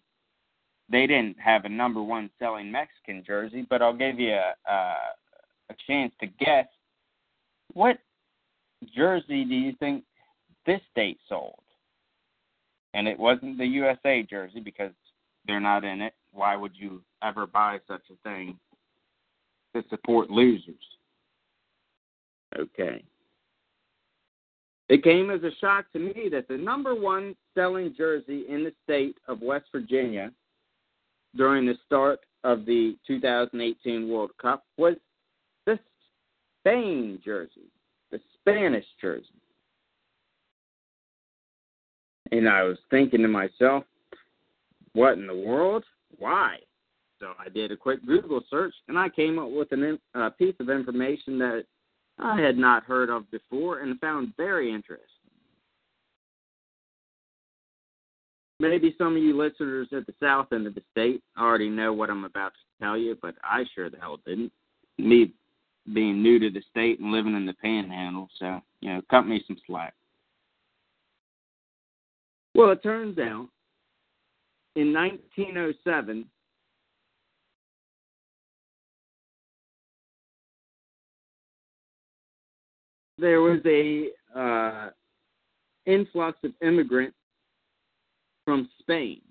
they 0.91 1.05
didn't 1.07 1.39
have 1.39 1.65
a 1.65 1.69
number 1.69 2.01
one 2.01 2.29
selling 2.39 2.71
Mexican 2.71 3.23
jersey, 3.25 3.65
but 3.69 3.81
I'll 3.81 3.95
give 3.95 4.19
you 4.19 4.33
a, 4.33 4.53
a, 4.67 4.95
a 5.69 5.75
chance 5.87 6.11
to 6.19 6.27
guess 6.27 6.65
what 7.73 7.99
jersey 8.95 9.45
do 9.45 9.55
you 9.55 9.73
think 9.79 10.03
this 10.65 10.81
state 10.91 11.19
sold? 11.27 11.59
And 12.93 13.07
it 13.07 13.19
wasn't 13.19 13.57
the 13.57 13.65
USA 13.65 14.23
jersey 14.23 14.59
because 14.59 14.91
they're 15.45 15.59
not 15.59 15.83
in 15.83 16.01
it. 16.01 16.13
Why 16.31 16.55
would 16.55 16.73
you 16.75 17.03
ever 17.23 17.45
buy 17.45 17.79
such 17.87 18.03
a 18.11 18.29
thing 18.29 18.57
to 19.75 19.83
support 19.89 20.29
losers? 20.29 20.75
Okay. 22.57 23.03
It 24.89 25.03
came 25.03 25.29
as 25.29 25.43
a 25.43 25.51
shock 25.61 25.85
to 25.93 25.99
me 25.99 26.29
that 26.31 26.47
the 26.47 26.57
number 26.57 26.95
one 26.95 27.35
selling 27.53 27.93
jersey 27.95 28.45
in 28.49 28.63
the 28.63 28.73
state 28.83 29.17
of 29.27 29.41
West 29.41 29.65
Virginia 29.71 30.31
during 31.35 31.65
the 31.65 31.75
start 31.85 32.19
of 32.43 32.65
the 32.65 32.95
2018 33.05 34.09
World 34.09 34.31
Cup 34.41 34.63
was 34.77 34.95
the 35.65 35.77
Spain 36.59 37.19
jersey, 37.23 37.69
the 38.11 38.19
Spanish 38.39 38.85
jersey. 39.01 39.25
And 42.31 42.47
I 42.47 42.63
was 42.63 42.77
thinking 42.89 43.21
to 43.21 43.27
myself, 43.27 43.83
what 44.93 45.13
in 45.13 45.27
the 45.27 45.35
world? 45.35 45.83
Why? 46.17 46.57
So 47.19 47.33
I 47.37 47.49
did 47.49 47.71
a 47.71 47.77
quick 47.77 48.05
Google 48.05 48.41
search 48.49 48.73
and 48.87 48.97
I 48.97 49.09
came 49.09 49.39
up 49.39 49.49
with 49.49 49.71
a 49.71 50.31
piece 50.37 50.55
of 50.59 50.69
information 50.69 51.37
that 51.39 51.65
I 52.17 52.39
had 52.39 52.57
not 52.57 52.83
heard 52.83 53.09
of 53.09 53.29
before 53.31 53.79
and 53.79 53.99
found 53.99 54.33
very 54.37 54.73
interesting. 54.73 55.05
Maybe 58.59 58.93
some 58.97 59.15
of 59.15 59.23
you 59.23 59.37
listeners 59.37 59.87
at 59.95 60.05
the 60.05 60.13
south 60.21 60.47
end 60.51 60.67
of 60.67 60.75
the 60.75 60.83
state 60.91 61.23
already 61.37 61.69
know 61.69 61.93
what 61.93 62.09
I'm 62.09 62.25
about 62.25 62.51
to 62.53 62.83
tell 62.83 62.97
you, 62.97 63.17
but 63.21 63.35
I 63.41 63.63
sure 63.73 63.89
the 63.89 63.97
hell 63.97 64.19
didn't. 64.25 64.51
Me 64.97 65.31
being 65.93 66.21
new 66.21 66.39
to 66.39 66.49
the 66.49 66.61
state 66.69 66.99
and 66.99 67.11
living 67.11 67.35
in 67.35 67.45
the 67.45 67.53
panhandle, 67.53 68.27
so, 68.37 68.61
you 68.81 68.89
know, 68.89 69.01
cut 69.09 69.25
me 69.25 69.41
some 69.47 69.57
slack. 69.65 69.93
Well, 72.53 72.71
it 72.71 72.83
turns 72.83 73.17
out 73.17 73.47
in 74.75 74.93
1907, 74.93 76.25
there 83.17 83.41
was 83.41 83.61
a 83.65 84.09
uh, 84.37 84.89
influx 85.85 86.37
of 86.43 86.51
immigrants 86.61 87.15
from 88.49 88.67
Spain 88.79 89.21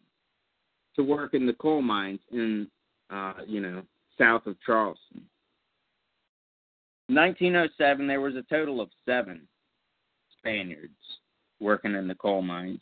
to 0.95 1.03
work 1.03 1.35
in 1.35 1.45
the 1.45 1.53
coal 1.55 1.83
mines 1.83 2.21
in, 2.31 2.69
uh, 3.11 3.33
you 3.49 3.61
know, 3.61 3.83
south 4.17 4.47
of 4.47 4.55
Charleston. 4.65 5.23
1907, 7.09 8.07
there 8.07 8.21
was 8.21 8.37
a 8.37 8.45
total 8.49 8.81
of 8.81 8.91
seven 9.05 9.41
Spaniards 10.39 10.93
working 11.59 11.97
in 11.97 12.07
the 12.07 12.15
coal 12.15 12.43
mines. 12.43 12.81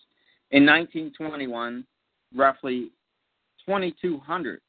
In 0.51 0.67
1921, 0.67 1.87
roughly 2.35 2.91
2,200 3.65 4.61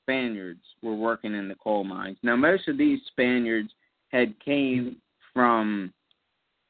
Spaniards 0.00 0.62
were 0.84 0.94
working 0.94 1.34
in 1.34 1.48
the 1.48 1.56
coal 1.56 1.82
mines. 1.82 2.18
Now, 2.22 2.36
most 2.36 2.68
of 2.68 2.78
these 2.78 3.00
Spaniards 3.08 3.72
had 4.12 4.38
came 4.38 4.98
from 5.34 5.92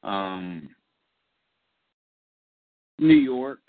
um, 0.01 0.69
New 2.97 3.13
York, 3.13 3.59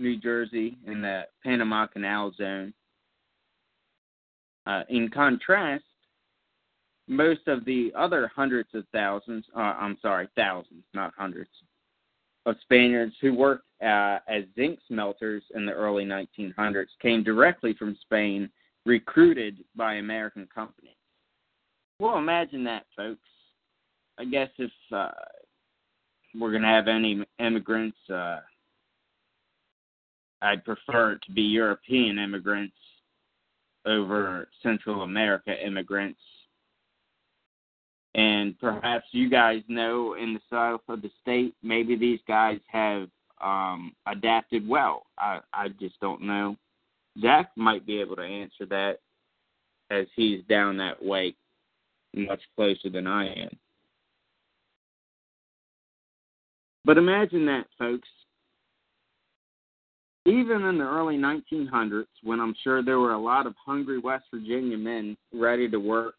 New 0.00 0.16
Jersey, 0.16 0.76
in 0.86 1.02
the 1.02 1.22
Panama 1.44 1.86
Canal 1.86 2.32
Zone. 2.36 2.72
Uh, 4.66 4.82
in 4.88 5.08
contrast, 5.08 5.84
most 7.08 7.46
of 7.48 7.64
the 7.64 7.92
other 7.96 8.30
hundreds 8.34 8.68
of 8.74 8.84
thousands, 8.92 9.44
uh, 9.56 9.60
I'm 9.60 9.98
sorry, 10.00 10.28
thousands, 10.36 10.84
not 10.94 11.12
hundreds, 11.16 11.50
of 12.46 12.56
Spaniards 12.62 13.14
who 13.20 13.34
worked 13.34 13.66
uh, 13.82 14.18
as 14.28 14.44
zinc 14.54 14.78
smelters 14.88 15.42
in 15.54 15.66
the 15.66 15.72
early 15.72 16.04
1900s 16.04 16.86
came 17.00 17.22
directly 17.22 17.74
from 17.74 17.96
Spain, 18.02 18.48
recruited 18.86 19.58
by 19.76 19.94
American 19.94 20.48
companies. 20.54 20.94
Well, 21.98 22.16
imagine 22.16 22.64
that, 22.64 22.86
folks. 22.96 23.20
I 24.18 24.24
guess 24.24 24.48
if 24.58 24.70
uh, 24.92 25.10
we're 26.38 26.50
going 26.50 26.62
to 26.62 26.68
have 26.68 26.88
any 26.88 27.24
immigrants, 27.38 27.98
uh, 28.08 28.40
I'd 30.42 30.64
prefer 30.64 31.12
it 31.12 31.22
to 31.26 31.32
be 31.32 31.42
European 31.42 32.18
immigrants 32.18 32.74
over 33.86 34.48
Central 34.62 35.02
America 35.02 35.54
immigrants. 35.64 36.20
And 38.14 38.58
perhaps 38.58 39.06
you 39.12 39.30
guys 39.30 39.62
know 39.68 40.14
in 40.14 40.34
the 40.34 40.40
south 40.50 40.80
of 40.88 41.02
the 41.02 41.10
state, 41.22 41.54
maybe 41.62 41.96
these 41.96 42.20
guys 42.26 42.58
have 42.66 43.08
um, 43.40 43.94
adapted 44.06 44.68
well. 44.68 45.04
I, 45.18 45.40
I 45.52 45.68
just 45.68 45.98
don't 46.00 46.22
know. 46.22 46.56
Zach 47.20 47.50
might 47.56 47.86
be 47.86 48.00
able 48.00 48.16
to 48.16 48.22
answer 48.22 48.66
that 48.66 48.98
as 49.90 50.06
he's 50.16 50.42
down 50.48 50.76
that 50.78 51.02
way 51.02 51.34
much 52.14 52.40
closer 52.56 52.90
than 52.90 53.06
I 53.06 53.26
am. 53.26 53.50
But 56.84 56.98
imagine 56.98 57.46
that, 57.46 57.66
folks. 57.78 58.08
Even 60.30 60.62
in 60.62 60.78
the 60.78 60.84
early 60.84 61.16
1900s, 61.16 62.06
when 62.22 62.38
I'm 62.38 62.54
sure 62.62 62.84
there 62.84 63.00
were 63.00 63.14
a 63.14 63.18
lot 63.18 63.48
of 63.48 63.54
hungry 63.66 63.98
West 63.98 64.26
Virginia 64.32 64.78
men 64.78 65.16
ready 65.34 65.68
to 65.68 65.78
work 65.78 66.14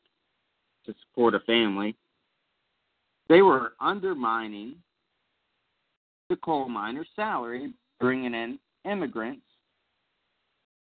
to 0.86 0.94
support 1.06 1.34
a 1.34 1.40
family, 1.42 1.96
they 3.30 3.42
were 3.42 3.72
undermining 3.80 4.76
the 6.30 6.36
coal 6.36 6.68
miner's 6.68 7.08
salary, 7.16 7.74
bringing 8.02 8.34
in 8.34 8.60
immigrants 8.84 9.46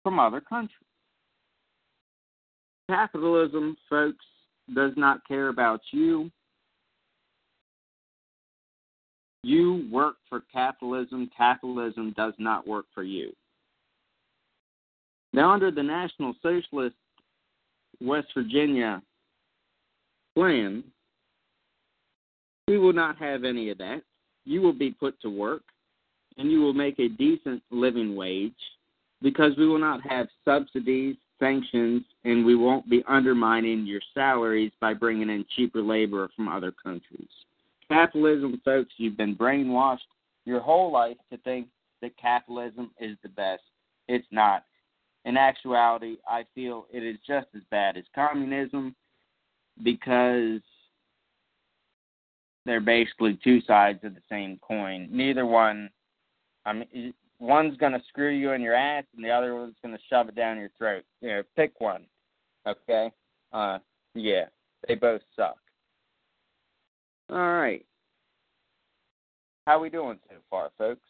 from 0.03 0.19
other 0.19 0.41
countries. 0.41 0.75
Capitalism, 2.89 3.77
folks, 3.89 4.25
does 4.75 4.91
not 4.97 5.25
care 5.25 5.47
about 5.47 5.79
you. 5.91 6.29
You 9.45 9.87
work 9.91 10.15
for 10.27 10.41
capitalism. 10.51 11.29
Capitalism 11.37 12.15
does 12.17 12.33
not 12.39 12.67
work 12.67 12.87
for 12.95 13.03
you. 13.03 13.31
Now, 15.33 15.51
under 15.51 15.69
the 15.69 15.83
National 15.83 16.33
Socialist 16.41 16.95
West 18.01 18.29
Virginia 18.33 19.03
plan, 20.35 20.83
we 22.67 22.79
will 22.79 22.91
not 22.91 23.17
have 23.17 23.43
any 23.43 23.69
of 23.69 23.77
that. 23.77 24.01
You 24.45 24.63
will 24.63 24.73
be 24.73 24.89
put 24.89 25.21
to 25.21 25.29
work 25.29 25.61
and 26.39 26.51
you 26.51 26.59
will 26.59 26.73
make 26.73 26.97
a 26.97 27.07
decent 27.07 27.61
living 27.69 28.15
wage 28.15 28.53
because 29.21 29.51
we 29.59 29.67
will 29.67 29.77
not 29.77 30.01
have 30.09 30.25
subsidies, 30.43 31.17
sanctions, 31.39 32.01
and 32.23 32.43
we 32.43 32.55
won't 32.55 32.89
be 32.89 33.03
undermining 33.07 33.85
your 33.85 34.01
salaries 34.15 34.71
by 34.81 34.95
bringing 34.95 35.29
in 35.29 35.45
cheaper 35.55 35.83
labor 35.83 36.29
from 36.35 36.47
other 36.47 36.73
countries. 36.83 37.29
Capitalism, 37.91 38.61
folks, 38.65 38.93
you've 38.97 39.17
been 39.17 39.35
brainwashed 39.35 39.99
your 40.45 40.59
whole 40.59 40.91
life 40.91 41.17
to 41.31 41.37
think 41.39 41.67
that 42.01 42.17
capitalism 42.17 42.91
is 42.99 43.17
the 43.23 43.29
best. 43.29 43.63
It's 44.07 44.27
not. 44.31 44.63
In 45.25 45.37
actuality, 45.37 46.17
I 46.27 46.43
feel 46.53 46.85
it 46.91 47.03
is 47.03 47.17
just 47.25 47.47
as 47.55 47.61
bad 47.71 47.97
as 47.97 48.03
communism 48.13 48.95
because 49.83 50.61
they're 52.65 52.79
basically 52.79 53.39
two 53.43 53.61
sides 53.61 53.99
of 54.03 54.13
the 54.13 54.21
same 54.29 54.59
coin. 54.61 55.07
Neither 55.11 55.45
one, 55.45 55.89
I 56.65 56.73
mean, 56.73 57.13
one's 57.39 57.77
going 57.77 57.93
to 57.93 58.01
screw 58.07 58.31
you 58.31 58.51
in 58.51 58.61
your 58.61 58.75
ass 58.75 59.03
and 59.15 59.23
the 59.23 59.31
other 59.31 59.55
one's 59.55 59.75
going 59.83 59.95
to 59.95 60.03
shove 60.09 60.29
it 60.29 60.35
down 60.35 60.57
your 60.57 60.71
throat. 60.77 61.03
You 61.21 61.29
know, 61.29 61.43
pick 61.55 61.79
one. 61.79 62.05
Okay? 62.67 63.11
Uh, 63.51 63.79
yeah, 64.13 64.45
they 64.87 64.95
both 64.95 65.21
suck. 65.35 65.57
All 67.29 67.37
right. 67.37 67.85
How 69.65 69.79
we 69.79 69.89
doing 69.89 70.19
so 70.29 70.35
far, 70.49 70.69
folks? 70.77 71.07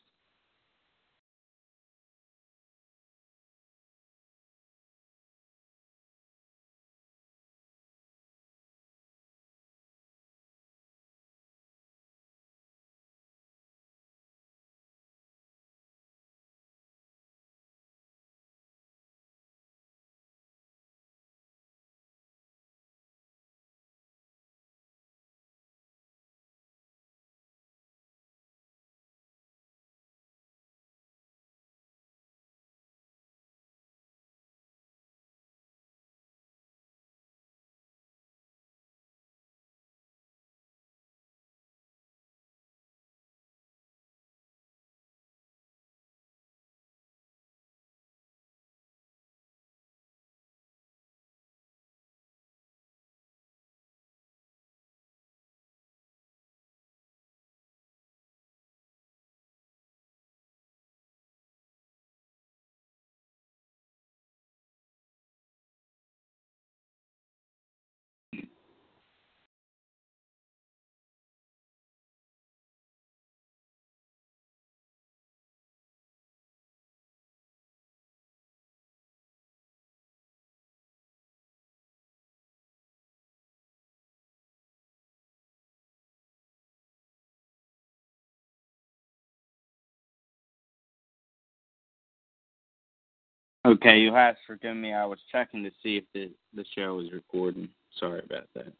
Okay, 93.65 93.97
you 93.97 94.13
have 94.13 94.35
forgive 94.45 94.77
me. 94.77 94.93
I 94.93 95.05
was 95.05 95.17
checking 95.31 95.63
to 95.63 95.71
see 95.81 95.97
if 95.97 96.03
the 96.13 96.29
the 96.53 96.65
show 96.75 96.95
was 96.95 97.11
recording. 97.11 97.67
Sorry 97.99 98.21
about 98.23 98.47
that. 98.53 98.71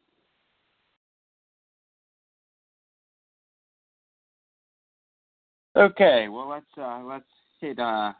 Okay, 5.75 6.27
well 6.29 6.47
let's 6.47 6.65
uh 6.77 7.01
let's 7.03 7.25
hit 7.59 7.79
uh 7.79 8.13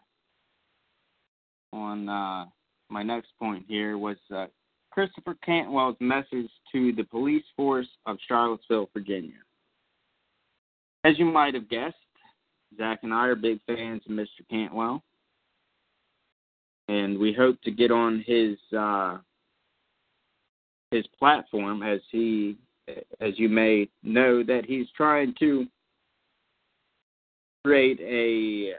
on 1.72 2.09
uh 2.09 2.45
my 2.89 3.03
next 3.03 3.30
point 3.38 3.66
here 3.68 3.99
was 3.99 4.18
uh 4.36 4.47
Christopher 4.89 5.36
Cantwell's 5.45 5.97
message 5.99 6.49
to 6.72 6.93
the 6.93 7.03
police 7.03 7.45
force 7.55 7.88
of 8.07 8.18
Charlottesville, 8.28 8.89
Virginia. 8.91 9.34
As 11.03 11.20
you 11.20 11.26
might 11.26 11.53
have 11.53 11.70
guessed, 11.70 11.95
Zach 12.76 13.01
and 13.03 13.13
I 13.13 13.28
are 13.28 13.36
big 13.36 13.59
fans 13.68 14.01
of 14.09 14.13
Mr. 14.13 14.41
Cantwell, 14.49 15.03
and 16.88 17.18
we 17.18 17.34
hope 17.34 17.62
to 17.62 17.72
get 17.72 17.92
on 17.92 18.24
his 18.26 18.58
uh, 18.78 19.18
his 20.92 21.06
platform 21.18 21.84
as 21.84 22.00
he, 22.12 22.58
as 23.20 23.34
you 23.38 23.50
may 23.50 23.90
know, 24.04 24.44
that 24.44 24.64
he's 24.66 24.88
trying 24.96 25.34
to 25.40 25.66
create 27.64 28.00
a 28.02 28.74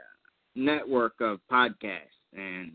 network 0.55 1.13
of 1.19 1.39
podcasts, 1.51 2.17
and 2.33 2.71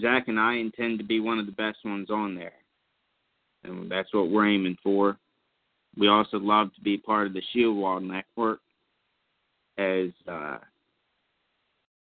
Zach 0.00 0.28
and 0.28 0.38
I 0.38 0.54
intend 0.54 0.98
to 0.98 1.04
be 1.04 1.20
one 1.20 1.38
of 1.38 1.46
the 1.46 1.52
best 1.52 1.78
ones 1.84 2.10
on 2.10 2.34
there, 2.34 2.52
and 3.64 3.90
that's 3.90 4.12
what 4.12 4.30
we're 4.30 4.48
aiming 4.48 4.76
for. 4.82 5.16
We 5.96 6.08
also 6.08 6.38
love 6.38 6.74
to 6.74 6.80
be 6.80 6.98
part 6.98 7.26
of 7.26 7.32
the 7.32 7.42
Shield 7.52 7.76
Wall 7.76 8.00
Network, 8.00 8.60
as 9.78 10.10
uh, 10.28 10.58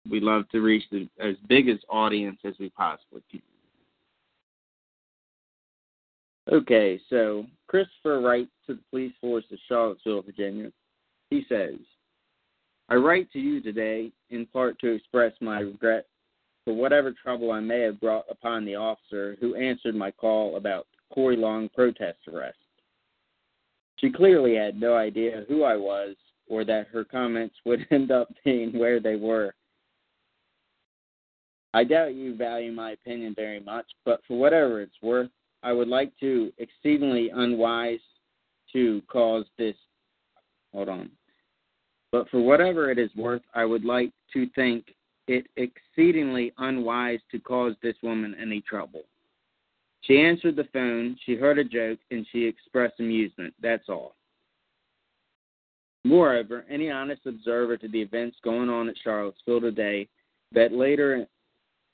we 0.09 0.19
love 0.19 0.47
to 0.49 0.61
reach 0.61 0.83
the, 0.91 1.07
as 1.19 1.35
big 1.47 1.69
as 1.69 1.77
audience 1.89 2.39
as 2.43 2.53
we 2.59 2.69
possibly 2.69 3.21
can. 3.31 3.41
Okay, 6.51 6.99
so 7.09 7.45
Christopher 7.67 8.21
writes 8.21 8.49
to 8.65 8.73
the 8.73 8.81
police 8.89 9.13
force 9.21 9.45
of 9.51 9.59
Charlottesville, 9.67 10.23
Virginia. 10.23 10.71
He 11.29 11.45
says, 11.47 11.75
I 12.89 12.95
write 12.95 13.31
to 13.33 13.39
you 13.39 13.61
today 13.61 14.11
in 14.31 14.47
part 14.47 14.79
to 14.79 14.87
express 14.87 15.33
my 15.41 15.59
regret 15.59 16.07
for 16.65 16.73
whatever 16.73 17.11
trouble 17.11 17.51
I 17.51 17.59
may 17.59 17.81
have 17.81 18.01
brought 18.01 18.25
upon 18.29 18.65
the 18.65 18.75
officer 18.75 19.37
who 19.39 19.55
answered 19.55 19.95
my 19.95 20.09
call 20.09 20.55
about 20.55 20.87
Corey 21.13 21.35
Long 21.35 21.69
protest 21.69 22.19
arrest. 22.31 22.57
She 23.97 24.11
clearly 24.11 24.55
had 24.55 24.79
no 24.79 24.95
idea 24.95 25.45
who 25.47 25.63
I 25.63 25.75
was 25.75 26.15
or 26.47 26.65
that 26.65 26.87
her 26.87 27.03
comments 27.03 27.55
would 27.65 27.85
end 27.91 28.11
up 28.11 28.27
being 28.43 28.77
where 28.77 28.99
they 28.99 29.15
were. 29.15 29.53
I 31.73 31.83
doubt 31.83 32.15
you 32.15 32.35
value 32.35 32.71
my 32.71 32.91
opinion 32.91 33.33
very 33.35 33.59
much, 33.59 33.85
but 34.05 34.21
for 34.27 34.37
whatever 34.37 34.81
it's 34.81 35.01
worth, 35.01 35.29
I 35.61 35.71
would 35.71 35.87
like 35.87 36.11
to 36.19 36.51
exceedingly 36.57 37.29
unwise 37.29 37.99
to 38.73 39.01
cause 39.07 39.45
this. 39.57 39.75
Hold 40.73 40.89
on. 40.89 41.11
But 42.11 42.29
for 42.29 42.39
whatever 42.39 42.89
it 42.89 42.97
is 42.97 43.11
worth, 43.15 43.43
I 43.53 43.65
would 43.65 43.85
like 43.85 44.11
to 44.33 44.47
think 44.55 44.95
it 45.27 45.45
exceedingly 45.57 46.53
unwise 46.57 47.19
to 47.31 47.39
cause 47.39 47.75
this 47.83 47.95
woman 48.01 48.35
any 48.41 48.61
trouble. 48.61 49.03
She 50.01 50.19
answered 50.19 50.55
the 50.55 50.67
phone, 50.73 51.17
she 51.25 51.35
heard 51.35 51.59
a 51.59 51.63
joke, 51.63 51.99
and 52.09 52.25
she 52.31 52.45
expressed 52.45 52.99
amusement. 52.99 53.53
That's 53.61 53.89
all. 53.89 54.15
Moreover, 56.03 56.65
any 56.69 56.89
honest 56.89 57.25
observer 57.27 57.77
to 57.77 57.87
the 57.87 58.01
events 58.01 58.37
going 58.43 58.69
on 58.69 58.89
at 58.89 58.95
Charlottesville 59.03 59.61
today 59.61 60.07
that 60.51 60.71
later 60.71 61.27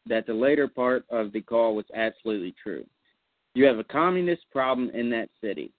that 0.08 0.26
the 0.28 0.34
later 0.34 0.68
part 0.68 1.06
of 1.10 1.32
the 1.32 1.42
call 1.42 1.76
was 1.76 1.86
absolutely 1.96 2.54
true. 2.62 2.86
You 3.54 3.66
have 3.66 3.80
a 3.80 3.84
communist 3.84 4.44
problem 4.52 4.90
in 4.92 5.10
that 5.12 5.30
city. 5.42 5.72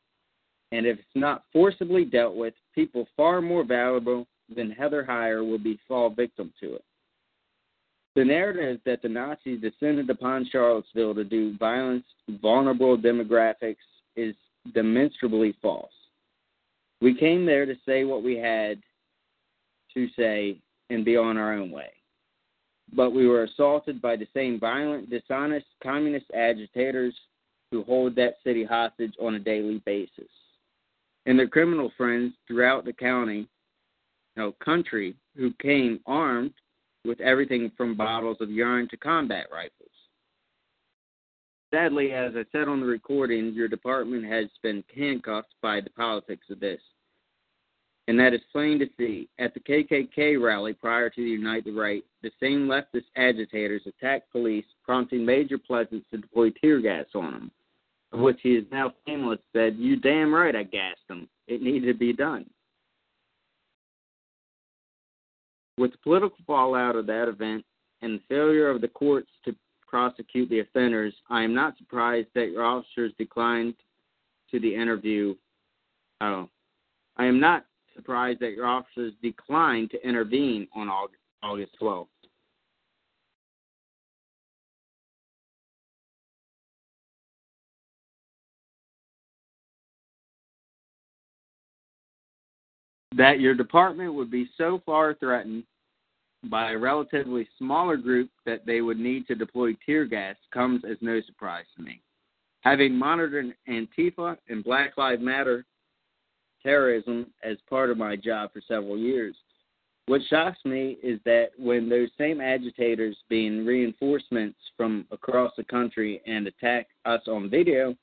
And 0.72 0.86
if 0.86 0.98
it's 0.98 1.06
not 1.14 1.44
forcibly 1.52 2.04
dealt 2.04 2.34
with, 2.34 2.54
people 2.74 3.06
far 3.16 3.40
more 3.40 3.64
valuable 3.64 4.26
than 4.54 4.70
Heather 4.70 5.04
Heyer 5.08 5.48
will 5.48 5.58
be 5.58 5.78
fall 5.86 6.10
victim 6.10 6.52
to 6.60 6.74
it. 6.74 6.84
The 8.14 8.24
narrative 8.24 8.80
that 8.86 9.02
the 9.02 9.08
Nazis 9.08 9.60
descended 9.60 10.08
upon 10.08 10.48
Charlottesville 10.50 11.14
to 11.14 11.24
do 11.24 11.56
violence, 11.58 12.06
vulnerable 12.40 12.96
demographics, 12.96 13.76
is 14.16 14.34
demonstrably 14.74 15.54
false. 15.60 15.92
We 17.02 17.14
came 17.14 17.44
there 17.44 17.66
to 17.66 17.74
say 17.84 18.04
what 18.04 18.22
we 18.22 18.36
had 18.36 18.78
to 19.92 20.08
say 20.16 20.58
and 20.88 21.04
be 21.04 21.16
on 21.16 21.36
our 21.36 21.52
own 21.52 21.70
way. 21.70 21.90
But 22.92 23.10
we 23.10 23.26
were 23.26 23.44
assaulted 23.44 24.00
by 24.00 24.16
the 24.16 24.28
same 24.34 24.60
violent, 24.60 25.10
dishonest 25.10 25.66
communist 25.82 26.26
agitators 26.34 27.14
who 27.70 27.82
hold 27.82 28.14
that 28.16 28.36
city 28.44 28.64
hostage 28.64 29.14
on 29.20 29.34
a 29.34 29.40
daily 29.40 29.82
basis. 29.84 30.28
And 31.26 31.38
their 31.38 31.48
criminal 31.48 31.90
friends 31.96 32.32
throughout 32.46 32.84
the 32.84 32.92
county, 32.92 33.48
no 34.36 34.52
country, 34.52 35.16
who 35.36 35.52
came 35.60 36.00
armed 36.06 36.54
with 37.04 37.20
everything 37.20 37.72
from 37.76 37.96
bottles 37.96 38.38
of 38.40 38.50
urine 38.50 38.88
to 38.88 38.96
combat 38.96 39.46
rifles. 39.52 39.72
Sadly, 41.74 42.12
as 42.12 42.32
I 42.36 42.44
said 42.52 42.68
on 42.68 42.80
the 42.80 42.86
recording, 42.86 43.52
your 43.52 43.68
department 43.68 44.24
has 44.24 44.46
been 44.62 44.84
handcuffed 44.94 45.54
by 45.60 45.80
the 45.80 45.90
politics 45.90 46.46
of 46.50 46.60
this. 46.60 46.80
And 48.08 48.18
that 48.20 48.34
is 48.34 48.40
plain 48.52 48.78
to 48.78 48.86
see. 48.96 49.28
At 49.38 49.52
the 49.54 49.60
KKK 49.60 50.40
rally 50.40 50.72
prior 50.72 51.10
to 51.10 51.22
the 51.22 51.30
Unite 51.30 51.64
the 51.64 51.72
Right, 51.72 52.04
the 52.22 52.30
same 52.40 52.68
leftist 52.68 53.06
agitators 53.16 53.82
attacked 53.86 54.30
police, 54.30 54.64
prompting 54.84 55.24
Major 55.24 55.58
Pleasants 55.58 56.06
to 56.12 56.18
deploy 56.18 56.50
tear 56.50 56.80
gas 56.80 57.06
on 57.14 57.32
them, 57.32 57.50
of 58.12 58.20
which 58.20 58.38
he 58.42 58.50
is 58.50 58.64
now 58.70 58.92
famous 59.04 59.40
said, 59.52 59.76
You 59.76 59.96
damn 59.96 60.32
right 60.32 60.54
I 60.54 60.62
gassed 60.62 61.06
them. 61.08 61.28
It 61.48 61.62
needed 61.62 61.86
to 61.86 61.98
be 61.98 62.12
done. 62.12 62.48
With 65.78 65.92
the 65.92 65.98
political 65.98 66.38
fallout 66.46 66.96
of 66.96 67.06
that 67.06 67.28
event 67.28 67.64
and 68.02 68.18
the 68.18 68.22
failure 68.28 68.70
of 68.70 68.80
the 68.80 68.88
courts 68.88 69.28
to 69.44 69.54
prosecute 69.86 70.48
the 70.48 70.60
offenders, 70.60 71.12
I 71.28 71.42
am 71.42 71.54
not 71.54 71.76
surprised 71.76 72.28
that 72.34 72.50
your 72.50 72.64
officers 72.64 73.12
declined 73.18 73.74
to 74.50 74.60
the 74.60 74.74
interview. 74.74 75.34
Oh, 76.20 76.48
I 77.16 77.26
am 77.26 77.40
not 77.40 77.66
surprised 77.96 78.40
that 78.40 78.52
your 78.52 78.66
officers 78.66 79.12
declined 79.22 79.90
to 79.90 80.06
intervene 80.06 80.68
on 80.74 80.88
August, 80.88 81.20
August 81.42 81.72
12th. 81.80 82.06
That 93.16 93.40
your 93.40 93.54
department 93.54 94.12
would 94.12 94.30
be 94.30 94.50
so 94.58 94.82
far 94.84 95.14
threatened 95.14 95.64
by 96.44 96.72
a 96.72 96.78
relatively 96.78 97.48
smaller 97.58 97.96
group 97.96 98.30
that 98.44 98.66
they 98.66 98.82
would 98.82 98.98
need 98.98 99.26
to 99.26 99.34
deploy 99.34 99.74
tear 99.84 100.04
gas 100.04 100.36
comes 100.52 100.82
as 100.88 100.98
no 101.00 101.20
surprise 101.22 101.64
to 101.76 101.82
me. 101.82 102.02
Having 102.60 102.94
monitored 102.94 103.54
Antifa 103.68 104.36
and 104.48 104.62
Black 104.62 104.96
Lives 104.96 105.22
Matter 105.22 105.64
terrorism 106.66 107.26
as 107.44 107.56
part 107.70 107.90
of 107.90 107.96
my 107.96 108.16
job 108.16 108.52
for 108.52 108.60
several 108.66 108.98
years. 108.98 109.36
What 110.06 110.20
shocks 110.28 110.58
me 110.64 110.98
is 111.02 111.20
that 111.24 111.50
when 111.56 111.88
those 111.88 112.08
same 112.18 112.40
agitators, 112.40 113.16
being 113.28 113.64
reinforcements 113.64 114.58
from 114.76 115.06
across 115.12 115.52
the 115.56 115.64
country, 115.64 116.20
and 116.26 116.46
attack 116.46 116.88
us 117.04 117.22
on 117.28 117.50
video, 117.50 117.94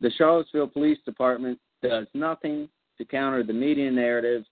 the 0.00 0.10
Charlottesville 0.16 0.68
Police 0.68 0.98
Department 1.06 1.58
does 1.82 2.06
nothing 2.12 2.68
to 2.98 3.04
counter 3.04 3.42
the 3.42 3.52
media 3.52 3.90
narrative 3.90 4.44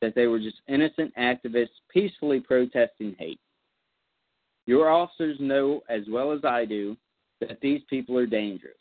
that 0.00 0.14
they 0.14 0.26
were 0.26 0.40
just 0.40 0.60
innocent 0.68 1.14
activists 1.16 1.68
peacefully 1.92 2.40
protesting 2.40 3.14
hate. 3.18 3.40
Your 4.66 4.88
officers 4.90 5.36
know 5.40 5.82
as 5.88 6.02
well 6.08 6.32
as 6.32 6.40
I 6.44 6.64
do 6.64 6.96
that 7.40 7.60
these 7.60 7.82
people 7.88 8.16
are 8.18 8.26
dangerous 8.26 8.74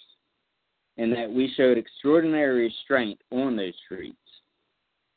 and 0.99 1.13
that 1.13 1.31
we 1.31 1.51
showed 1.55 1.77
extraordinary 1.77 2.65
restraint 2.65 3.17
on 3.31 3.55
those 3.55 3.73
streets. 3.85 4.17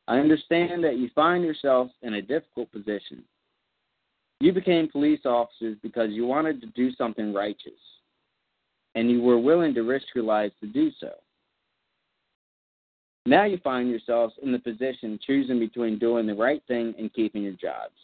I 0.07 0.19
understand 0.19 0.83
that 0.85 0.97
you 0.97 1.11
find 1.13 1.45
yourselves 1.45 1.91
in 2.03 2.15
a 2.15 2.23
difficult 2.23 2.71
position. 2.71 3.25
You 4.39 4.53
became 4.53 4.89
police 4.89 5.21
officers 5.25 5.77
because 5.83 6.11
you 6.11 6.25
wanted 6.25 6.61
to 6.61 6.69
do 6.69 6.95
something 6.95 7.35
righteous, 7.35 7.73
and 8.95 9.11
you 9.11 9.23
were 9.23 9.39
willing 9.39 9.75
to 9.75 9.83
risk 9.83 10.07
your 10.15 10.25
lives 10.25 10.55
to 10.61 10.69
do 10.69 10.93
so. 11.01 11.11
Now 13.27 13.45
you 13.45 13.59
find 13.59 13.91
yourselves 13.91 14.35
in 14.41 14.53
the 14.53 14.59
position 14.61 15.19
choosing 15.25 15.59
between 15.59 15.99
doing 15.99 16.27
the 16.27 16.35
right 16.35 16.63
thing 16.69 16.95
and 16.97 17.13
keeping 17.13 17.43
your 17.43 17.53
jobs. 17.53 17.95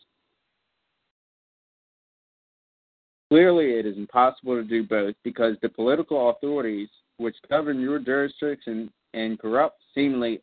Clearly, 3.28 3.74
it 3.74 3.86
is 3.86 3.96
impossible 3.96 4.56
to 4.56 4.64
do 4.64 4.82
both 4.82 5.14
because 5.22 5.56
the 5.60 5.68
political 5.68 6.30
authorities 6.30 6.88
which 7.18 7.36
govern 7.48 7.80
your 7.80 7.98
jurisdiction 7.98 8.90
and 9.14 9.38
corrupt, 9.38 9.80
seemingly 9.94 10.40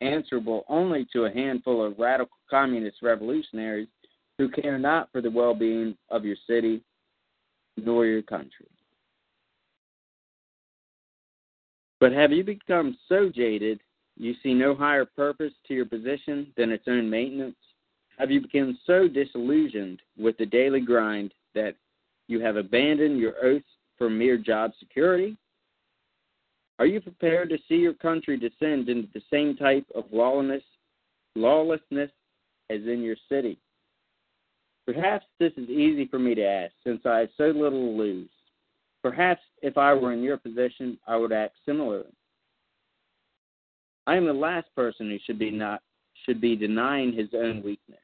answerable 0.00 0.64
only 0.68 1.06
to 1.12 1.24
a 1.24 1.32
handful 1.32 1.84
of 1.84 1.98
radical 1.98 2.36
communist 2.48 2.98
revolutionaries 3.02 3.88
who 4.36 4.48
care 4.48 4.78
not 4.78 5.10
for 5.10 5.20
the 5.20 5.30
well 5.30 5.54
being 5.54 5.96
of 6.10 6.24
your 6.24 6.36
city 6.46 6.82
nor 7.76 8.06
your 8.06 8.22
country. 8.22 8.66
But 12.00 12.12
have 12.12 12.30
you 12.30 12.44
become 12.44 12.96
so 13.08 13.28
jaded 13.34 13.80
you 14.16 14.34
see 14.42 14.54
no 14.54 14.74
higher 14.74 15.04
purpose 15.04 15.52
to 15.66 15.74
your 15.74 15.86
position 15.86 16.52
than 16.56 16.70
its 16.70 16.84
own 16.88 17.08
maintenance? 17.08 17.56
Have 18.18 18.30
you 18.30 18.40
become 18.40 18.78
so 18.86 19.06
disillusioned 19.08 20.00
with 20.16 20.36
the 20.38 20.46
daily 20.46 20.80
grind 20.80 21.32
that 21.54 21.74
you 22.26 22.40
have 22.40 22.56
abandoned 22.56 23.18
your 23.18 23.34
oaths 23.44 23.64
for 23.96 24.10
mere 24.10 24.36
job 24.36 24.72
security? 24.78 25.36
Are 26.78 26.86
you 26.86 27.00
prepared 27.00 27.50
to 27.50 27.58
see 27.68 27.76
your 27.76 27.94
country 27.94 28.36
descend 28.36 28.88
into 28.88 29.08
the 29.12 29.22
same 29.32 29.56
type 29.56 29.86
of 29.94 30.04
lawlessness, 30.12 30.62
lawlessness 31.34 32.10
as 32.70 32.80
in 32.82 33.02
your 33.02 33.16
city? 33.28 33.58
Perhaps 34.86 35.26
this 35.38 35.52
is 35.56 35.68
easy 35.68 36.06
for 36.06 36.18
me 36.18 36.34
to 36.34 36.44
ask, 36.44 36.72
since 36.84 37.00
I 37.04 37.18
have 37.18 37.28
so 37.36 37.46
little 37.46 37.70
to 37.70 38.02
lose. 38.02 38.30
Perhaps 39.02 39.42
if 39.60 39.76
I 39.76 39.92
were 39.92 40.12
in 40.12 40.22
your 40.22 40.36
position, 40.36 40.98
I 41.06 41.16
would 41.16 41.32
act 41.32 41.56
similarly. 41.66 42.12
I 44.06 44.16
am 44.16 44.24
the 44.24 44.32
last 44.32 44.74
person 44.74 45.10
who 45.10 45.18
should 45.26 45.38
be 45.38 45.50
not 45.50 45.82
should 46.24 46.40
be 46.40 46.56
denying 46.56 47.12
his 47.12 47.28
own 47.34 47.62
weakness. 47.62 48.00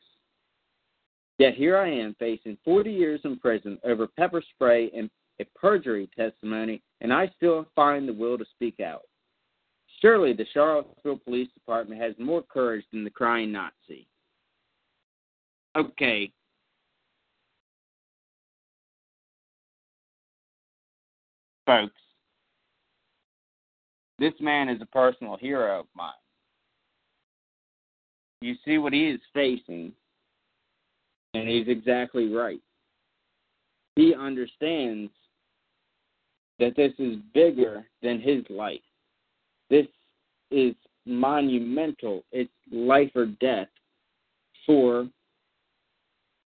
Yet 1.39 1.55
here 1.55 1.77
I 1.77 1.89
am 1.89 2.15
facing 2.19 2.57
40 2.65 2.93
years 2.93 3.21
in 3.25 3.39
prison 3.39 3.79
over 3.85 4.07
pepper 4.07 4.43
spray 4.55 4.91
and 4.97 5.11
a 5.41 5.45
perjury 5.59 6.09
testimony, 6.17 6.81
and 7.05 7.13
I 7.13 7.31
still 7.37 7.67
find 7.77 8.09
the 8.09 8.15
will 8.15 8.39
to 8.39 8.47
speak 8.55 8.81
out. 8.81 9.03
Surely 10.01 10.33
the 10.33 10.47
Charlottesville 10.55 11.19
Police 11.19 11.51
Department 11.53 12.01
has 12.01 12.15
more 12.19 12.43
courage 12.43 12.87
than 12.91 13.05
the 13.05 13.11
crying 13.11 13.53
Nazi. 13.53 14.09
Okay. 15.77 16.33
Folks, 21.67 21.93
this 24.19 24.33
man 24.41 24.71
is 24.71 24.81
a 24.81 24.87
personal 24.87 25.37
hero 25.37 25.81
of 25.81 25.87
mine. 25.95 26.13
You 28.41 28.55
see 28.65 28.79
what 28.79 28.95
he 28.95 29.11
is 29.11 29.21
facing, 29.35 29.93
and 31.35 31.49
he's 31.49 31.69
exactly 31.69 32.33
right. 32.33 32.61
He 33.95 34.15
understands 34.15 35.11
that 36.59 36.77
this 36.77 36.93
is 36.99 37.17
bigger 37.33 37.85
than 38.03 38.21
his 38.21 38.45
life. 38.49 38.81
This 39.71 39.87
is 40.51 40.75
monumental. 41.07 42.25
It's 42.33 42.51
life 42.71 43.11
or 43.15 43.27
death 43.27 43.69
for 44.67 45.09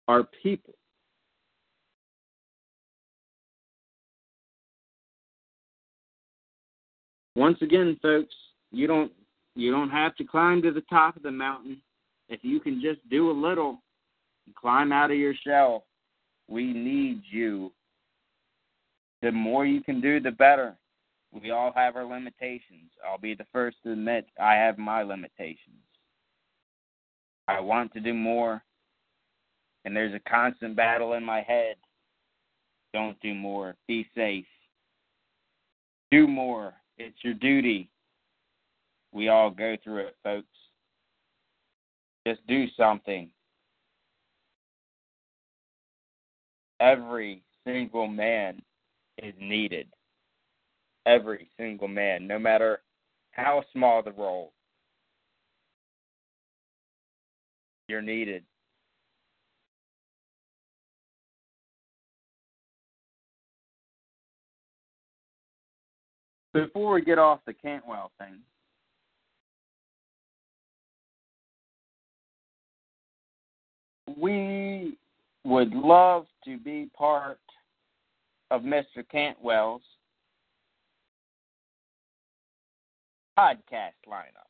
our 0.08 0.24
people. 0.42 0.74
Once 7.34 7.58
again, 7.60 7.98
folks, 8.00 8.34
you 8.72 8.86
don't 8.86 9.12
you 9.54 9.70
don't 9.70 9.90
have 9.90 10.14
to 10.16 10.24
climb 10.24 10.62
to 10.62 10.70
the 10.70 10.82
top 10.82 11.16
of 11.16 11.22
the 11.22 11.30
mountain. 11.30 11.80
If 12.28 12.40
you 12.42 12.60
can 12.60 12.80
just 12.80 13.06
do 13.08 13.30
a 13.30 13.32
little, 13.32 13.82
climb 14.54 14.92
out 14.92 15.10
of 15.10 15.16
your 15.16 15.34
shell. 15.46 15.84
We 16.48 16.72
need 16.72 17.22
you. 17.30 17.72
The 19.22 19.32
more 19.32 19.64
you 19.64 19.82
can 19.82 20.00
do, 20.00 20.20
the 20.20 20.30
better. 20.30 20.76
We 21.32 21.50
all 21.50 21.72
have 21.74 21.96
our 21.96 22.04
limitations. 22.04 22.90
I'll 23.06 23.18
be 23.18 23.34
the 23.34 23.46
first 23.52 23.78
to 23.82 23.92
admit 23.92 24.26
I 24.40 24.54
have 24.54 24.78
my 24.78 25.02
limitations. 25.02 25.82
I 27.48 27.60
want 27.60 27.92
to 27.92 28.00
do 28.00 28.14
more, 28.14 28.62
and 29.84 29.94
there's 29.94 30.14
a 30.14 30.30
constant 30.30 30.76
battle 30.76 31.14
in 31.14 31.24
my 31.24 31.42
head. 31.42 31.76
Don't 32.92 33.20
do 33.20 33.34
more. 33.34 33.76
Be 33.86 34.06
safe. 34.14 34.46
Do 36.10 36.26
more. 36.26 36.74
It's 36.98 37.18
your 37.22 37.34
duty. 37.34 37.90
We 39.12 39.28
all 39.28 39.50
go 39.50 39.76
through 39.82 40.06
it, 40.06 40.16
folks. 40.22 40.46
Just 42.26 42.46
do 42.46 42.66
something. 42.76 43.30
Every 46.80 47.42
single 47.64 48.08
man 48.08 48.60
is 49.22 49.34
needed. 49.40 49.88
Every 51.06 51.48
single 51.56 51.88
man, 51.88 52.26
no 52.26 52.38
matter 52.38 52.80
how 53.30 53.64
small 53.72 54.02
the 54.02 54.12
role, 54.12 54.52
you're 57.88 58.02
needed. 58.02 58.44
Before 66.52 66.94
we 66.94 67.02
get 67.02 67.18
off 67.18 67.40
the 67.46 67.52
Cantwell 67.52 68.10
thing, 68.18 68.38
we 74.18 74.96
would 75.44 75.72
love 75.74 76.26
to 76.44 76.58
be 76.58 76.88
part 76.96 77.38
of 78.50 78.62
Mr. 78.62 79.04
Cantwell's 79.10 79.82
podcast 83.38 83.98
lineup. 84.08 84.46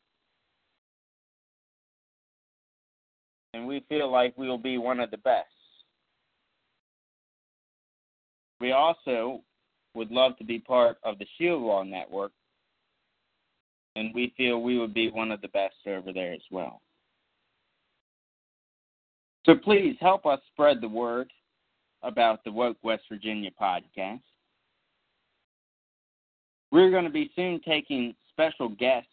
And 3.55 3.67
we 3.67 3.85
feel 3.89 4.11
like 4.11 4.35
we'll 4.37 4.59
be 4.59 4.79
one 4.79 5.01
of 5.01 5.11
the 5.11 5.17
best. 5.19 5.49
We 8.61 8.73
also 8.73 9.43
would 9.95 10.11
love 10.11 10.37
to 10.39 10.45
be 10.45 10.59
part 10.59 10.99
of 11.03 11.19
the 11.19 11.27
Shield 11.37 11.63
Wall 11.63 11.85
Network, 11.85 12.33
and 13.97 14.15
we 14.15 14.35
feel 14.37 14.63
we 14.63 14.79
would 14.79 14.95
be 14.95 15.11
one 15.11 15.33
of 15.33 15.41
the 15.41 15.49
best 15.49 15.75
over 15.87 16.13
there 16.13 16.33
as 16.33 16.43
well. 16.51 16.81
So 19.47 19.55
please 19.55 19.97
help 20.01 20.27
us 20.27 20.41
spread 20.53 20.81
the 20.81 20.89
word 20.89 21.31
about 22.03 22.45
the 22.45 22.53
Woke 22.53 22.79
West 22.83 23.05
Virginia 23.09 23.51
podcast. 23.61 24.21
We're 26.73 26.91
going 26.91 27.05
to 27.05 27.11
be 27.11 27.31
soon 27.37 27.61
taking 27.67 28.15
special 28.33 28.69
guests 28.69 29.09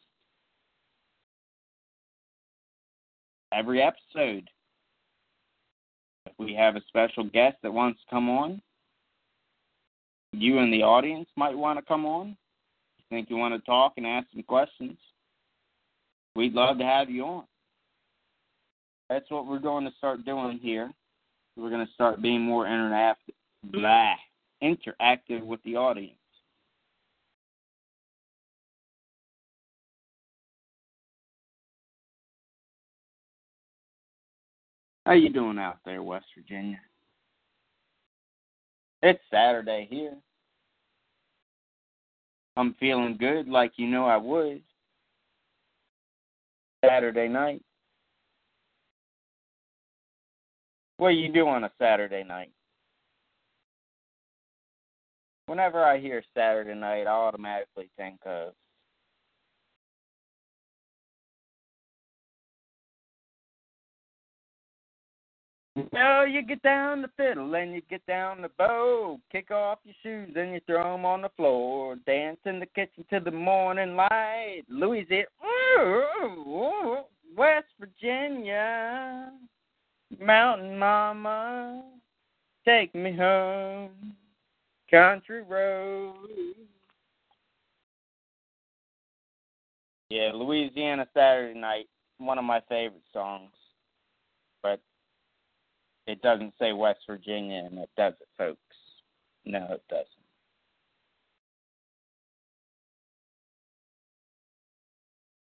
every 3.51 3.81
episode. 3.81 4.49
If 6.25 6.33
we 6.39 6.53
have 6.55 6.75
a 6.75 6.81
special 6.87 7.23
guest 7.25 7.57
that 7.63 7.71
wants 7.71 7.99
to 8.01 8.09
come 8.09 8.29
on, 8.29 8.61
you 10.31 10.59
and 10.59 10.73
the 10.73 10.81
audience 10.81 11.29
might 11.35 11.57
want 11.57 11.77
to 11.77 11.85
come 11.85 12.05
on. 12.05 12.35
Think 13.09 13.29
you 13.29 13.37
want 13.37 13.53
to 13.53 13.65
talk 13.65 13.93
and 13.97 14.07
ask 14.07 14.27
some 14.33 14.41
questions? 14.41 14.97
We'd 16.35 16.53
love 16.53 16.79
to 16.79 16.83
have 16.83 17.11
you 17.11 17.23
on. 17.25 17.43
That's 19.09 19.29
what 19.29 19.45
we're 19.45 19.59
going 19.59 19.85
to 19.85 19.91
start 19.97 20.25
doing 20.25 20.59
here. 20.59 20.91
We're 21.55 21.69
going 21.69 21.85
to 21.85 21.93
start 21.93 22.21
being 22.21 22.41
more 22.41 22.65
interactive, 22.65 23.35
blah, 23.63 24.15
interactive 24.61 25.45
with 25.45 25.61
the 25.63 25.75
audience. 25.75 26.17
How 35.05 35.13
you 35.13 35.29
doing 35.29 35.59
out 35.59 35.79
there, 35.85 36.01
West 36.01 36.25
Virginia? 36.35 36.79
It's 39.01 39.19
Saturday 39.29 39.87
here. 39.91 40.15
I'm 42.55 42.73
feeling 42.79 43.17
good 43.19 43.49
like 43.49 43.73
you 43.75 43.87
know 43.87 44.05
I 44.05 44.17
would. 44.17 44.61
Saturday 46.85 47.27
night. 47.27 47.61
What 51.03 51.15
you 51.15 51.27
do 51.27 51.49
on 51.49 51.65
a 51.65 51.71
Saturday 51.77 52.23
night? 52.23 52.53
Whenever 55.47 55.83
I 55.83 55.99
hear 55.99 56.23
Saturday 56.33 56.75
night, 56.75 57.07
I 57.07 57.11
automatically 57.11 57.89
think 57.97 58.21
of 58.25 58.53
Well, 65.91 66.25
you 66.25 66.41
get 66.41 66.61
down 66.61 67.01
the 67.01 67.09
fiddle 67.17 67.53
and 67.53 67.73
you 67.73 67.81
get 67.89 68.05
down 68.05 68.41
the 68.41 68.49
bow, 68.57 69.19
kick 69.29 69.51
off 69.51 69.79
your 69.83 69.95
shoes 70.03 70.33
and 70.37 70.53
you 70.53 70.61
throw 70.65 70.93
'em 70.93 71.03
on 71.05 71.23
the 71.23 71.29
floor, 71.35 71.97
dance 71.97 72.39
in 72.45 72.61
the 72.61 72.65
kitchen 72.67 73.03
till 73.09 73.19
the 73.19 73.29
morning 73.29 73.97
light. 73.97 74.63
Louisiana, 74.69 75.27
West 77.35 77.73
Virginia. 77.77 79.33
Mountain 80.19 80.77
Mama, 80.77 81.83
take 82.65 82.93
me 82.93 83.15
home, 83.15 84.15
country 84.89 85.43
road. 85.43 86.15
Yeah, 90.09 90.31
Louisiana 90.33 91.07
Saturday 91.13 91.59
Night, 91.59 91.87
one 92.17 92.37
of 92.37 92.45
my 92.45 92.61
favorite 92.69 93.01
songs. 93.11 93.51
But 94.61 94.79
it 96.05 96.21
doesn't 96.21 96.53
say 96.59 96.73
West 96.73 96.99
Virginia, 97.07 97.63
and 97.65 97.79
it 97.79 97.89
doesn't, 97.97 98.19
folks. 98.37 98.59
No, 99.45 99.65
it 99.71 99.83
doesn't. 99.89 100.07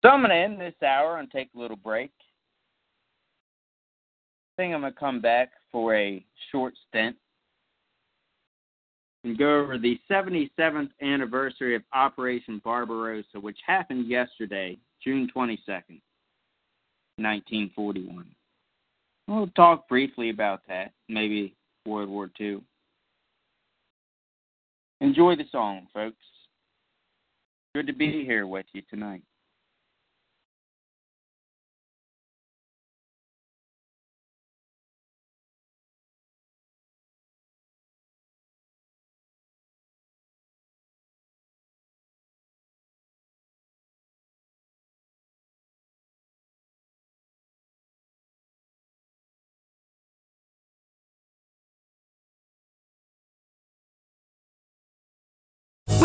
So 0.03 0.11
I'm 0.11 0.21
going 0.21 0.31
to 0.31 0.37
end 0.37 0.61
this 0.61 0.75
hour 0.87 1.19
and 1.19 1.31
take 1.31 1.49
a 1.55 1.59
little 1.59 1.79
break. 1.79 2.13
I 4.57 4.63
think 4.63 4.75
I'm 4.75 4.83
to 4.83 4.93
come 4.93 5.21
back 5.21 5.51
for 5.73 5.97
a 5.97 6.25
short 6.53 6.75
stint. 6.89 7.17
and 9.25 9.39
go 9.39 9.59
over 9.59 9.79
the 9.79 9.99
77th 10.09 10.91
anniversary 11.03 11.75
of 11.75 11.83
Operation 11.95 12.61
Barbarossa, 12.63 13.41
which 13.41 13.59
happened 13.67 14.07
yesterday, 14.07 14.77
June 15.03 15.29
22nd, 15.35 16.01
1941. 17.17 18.27
We'll 19.27 19.47
talk 19.57 19.89
briefly 19.89 20.29
about 20.29 20.61
that, 20.69 20.93
maybe 21.09 21.57
World 21.87 22.11
War 22.11 22.31
II. 22.39 22.61
Enjoy 25.01 25.35
the 25.37 25.47
song, 25.51 25.89
folks. 25.93 26.17
Good 27.75 27.87
to 27.87 27.95
be 27.95 28.25
here 28.25 28.47
with 28.47 28.67
you 28.75 28.83
tonight. 28.91 29.23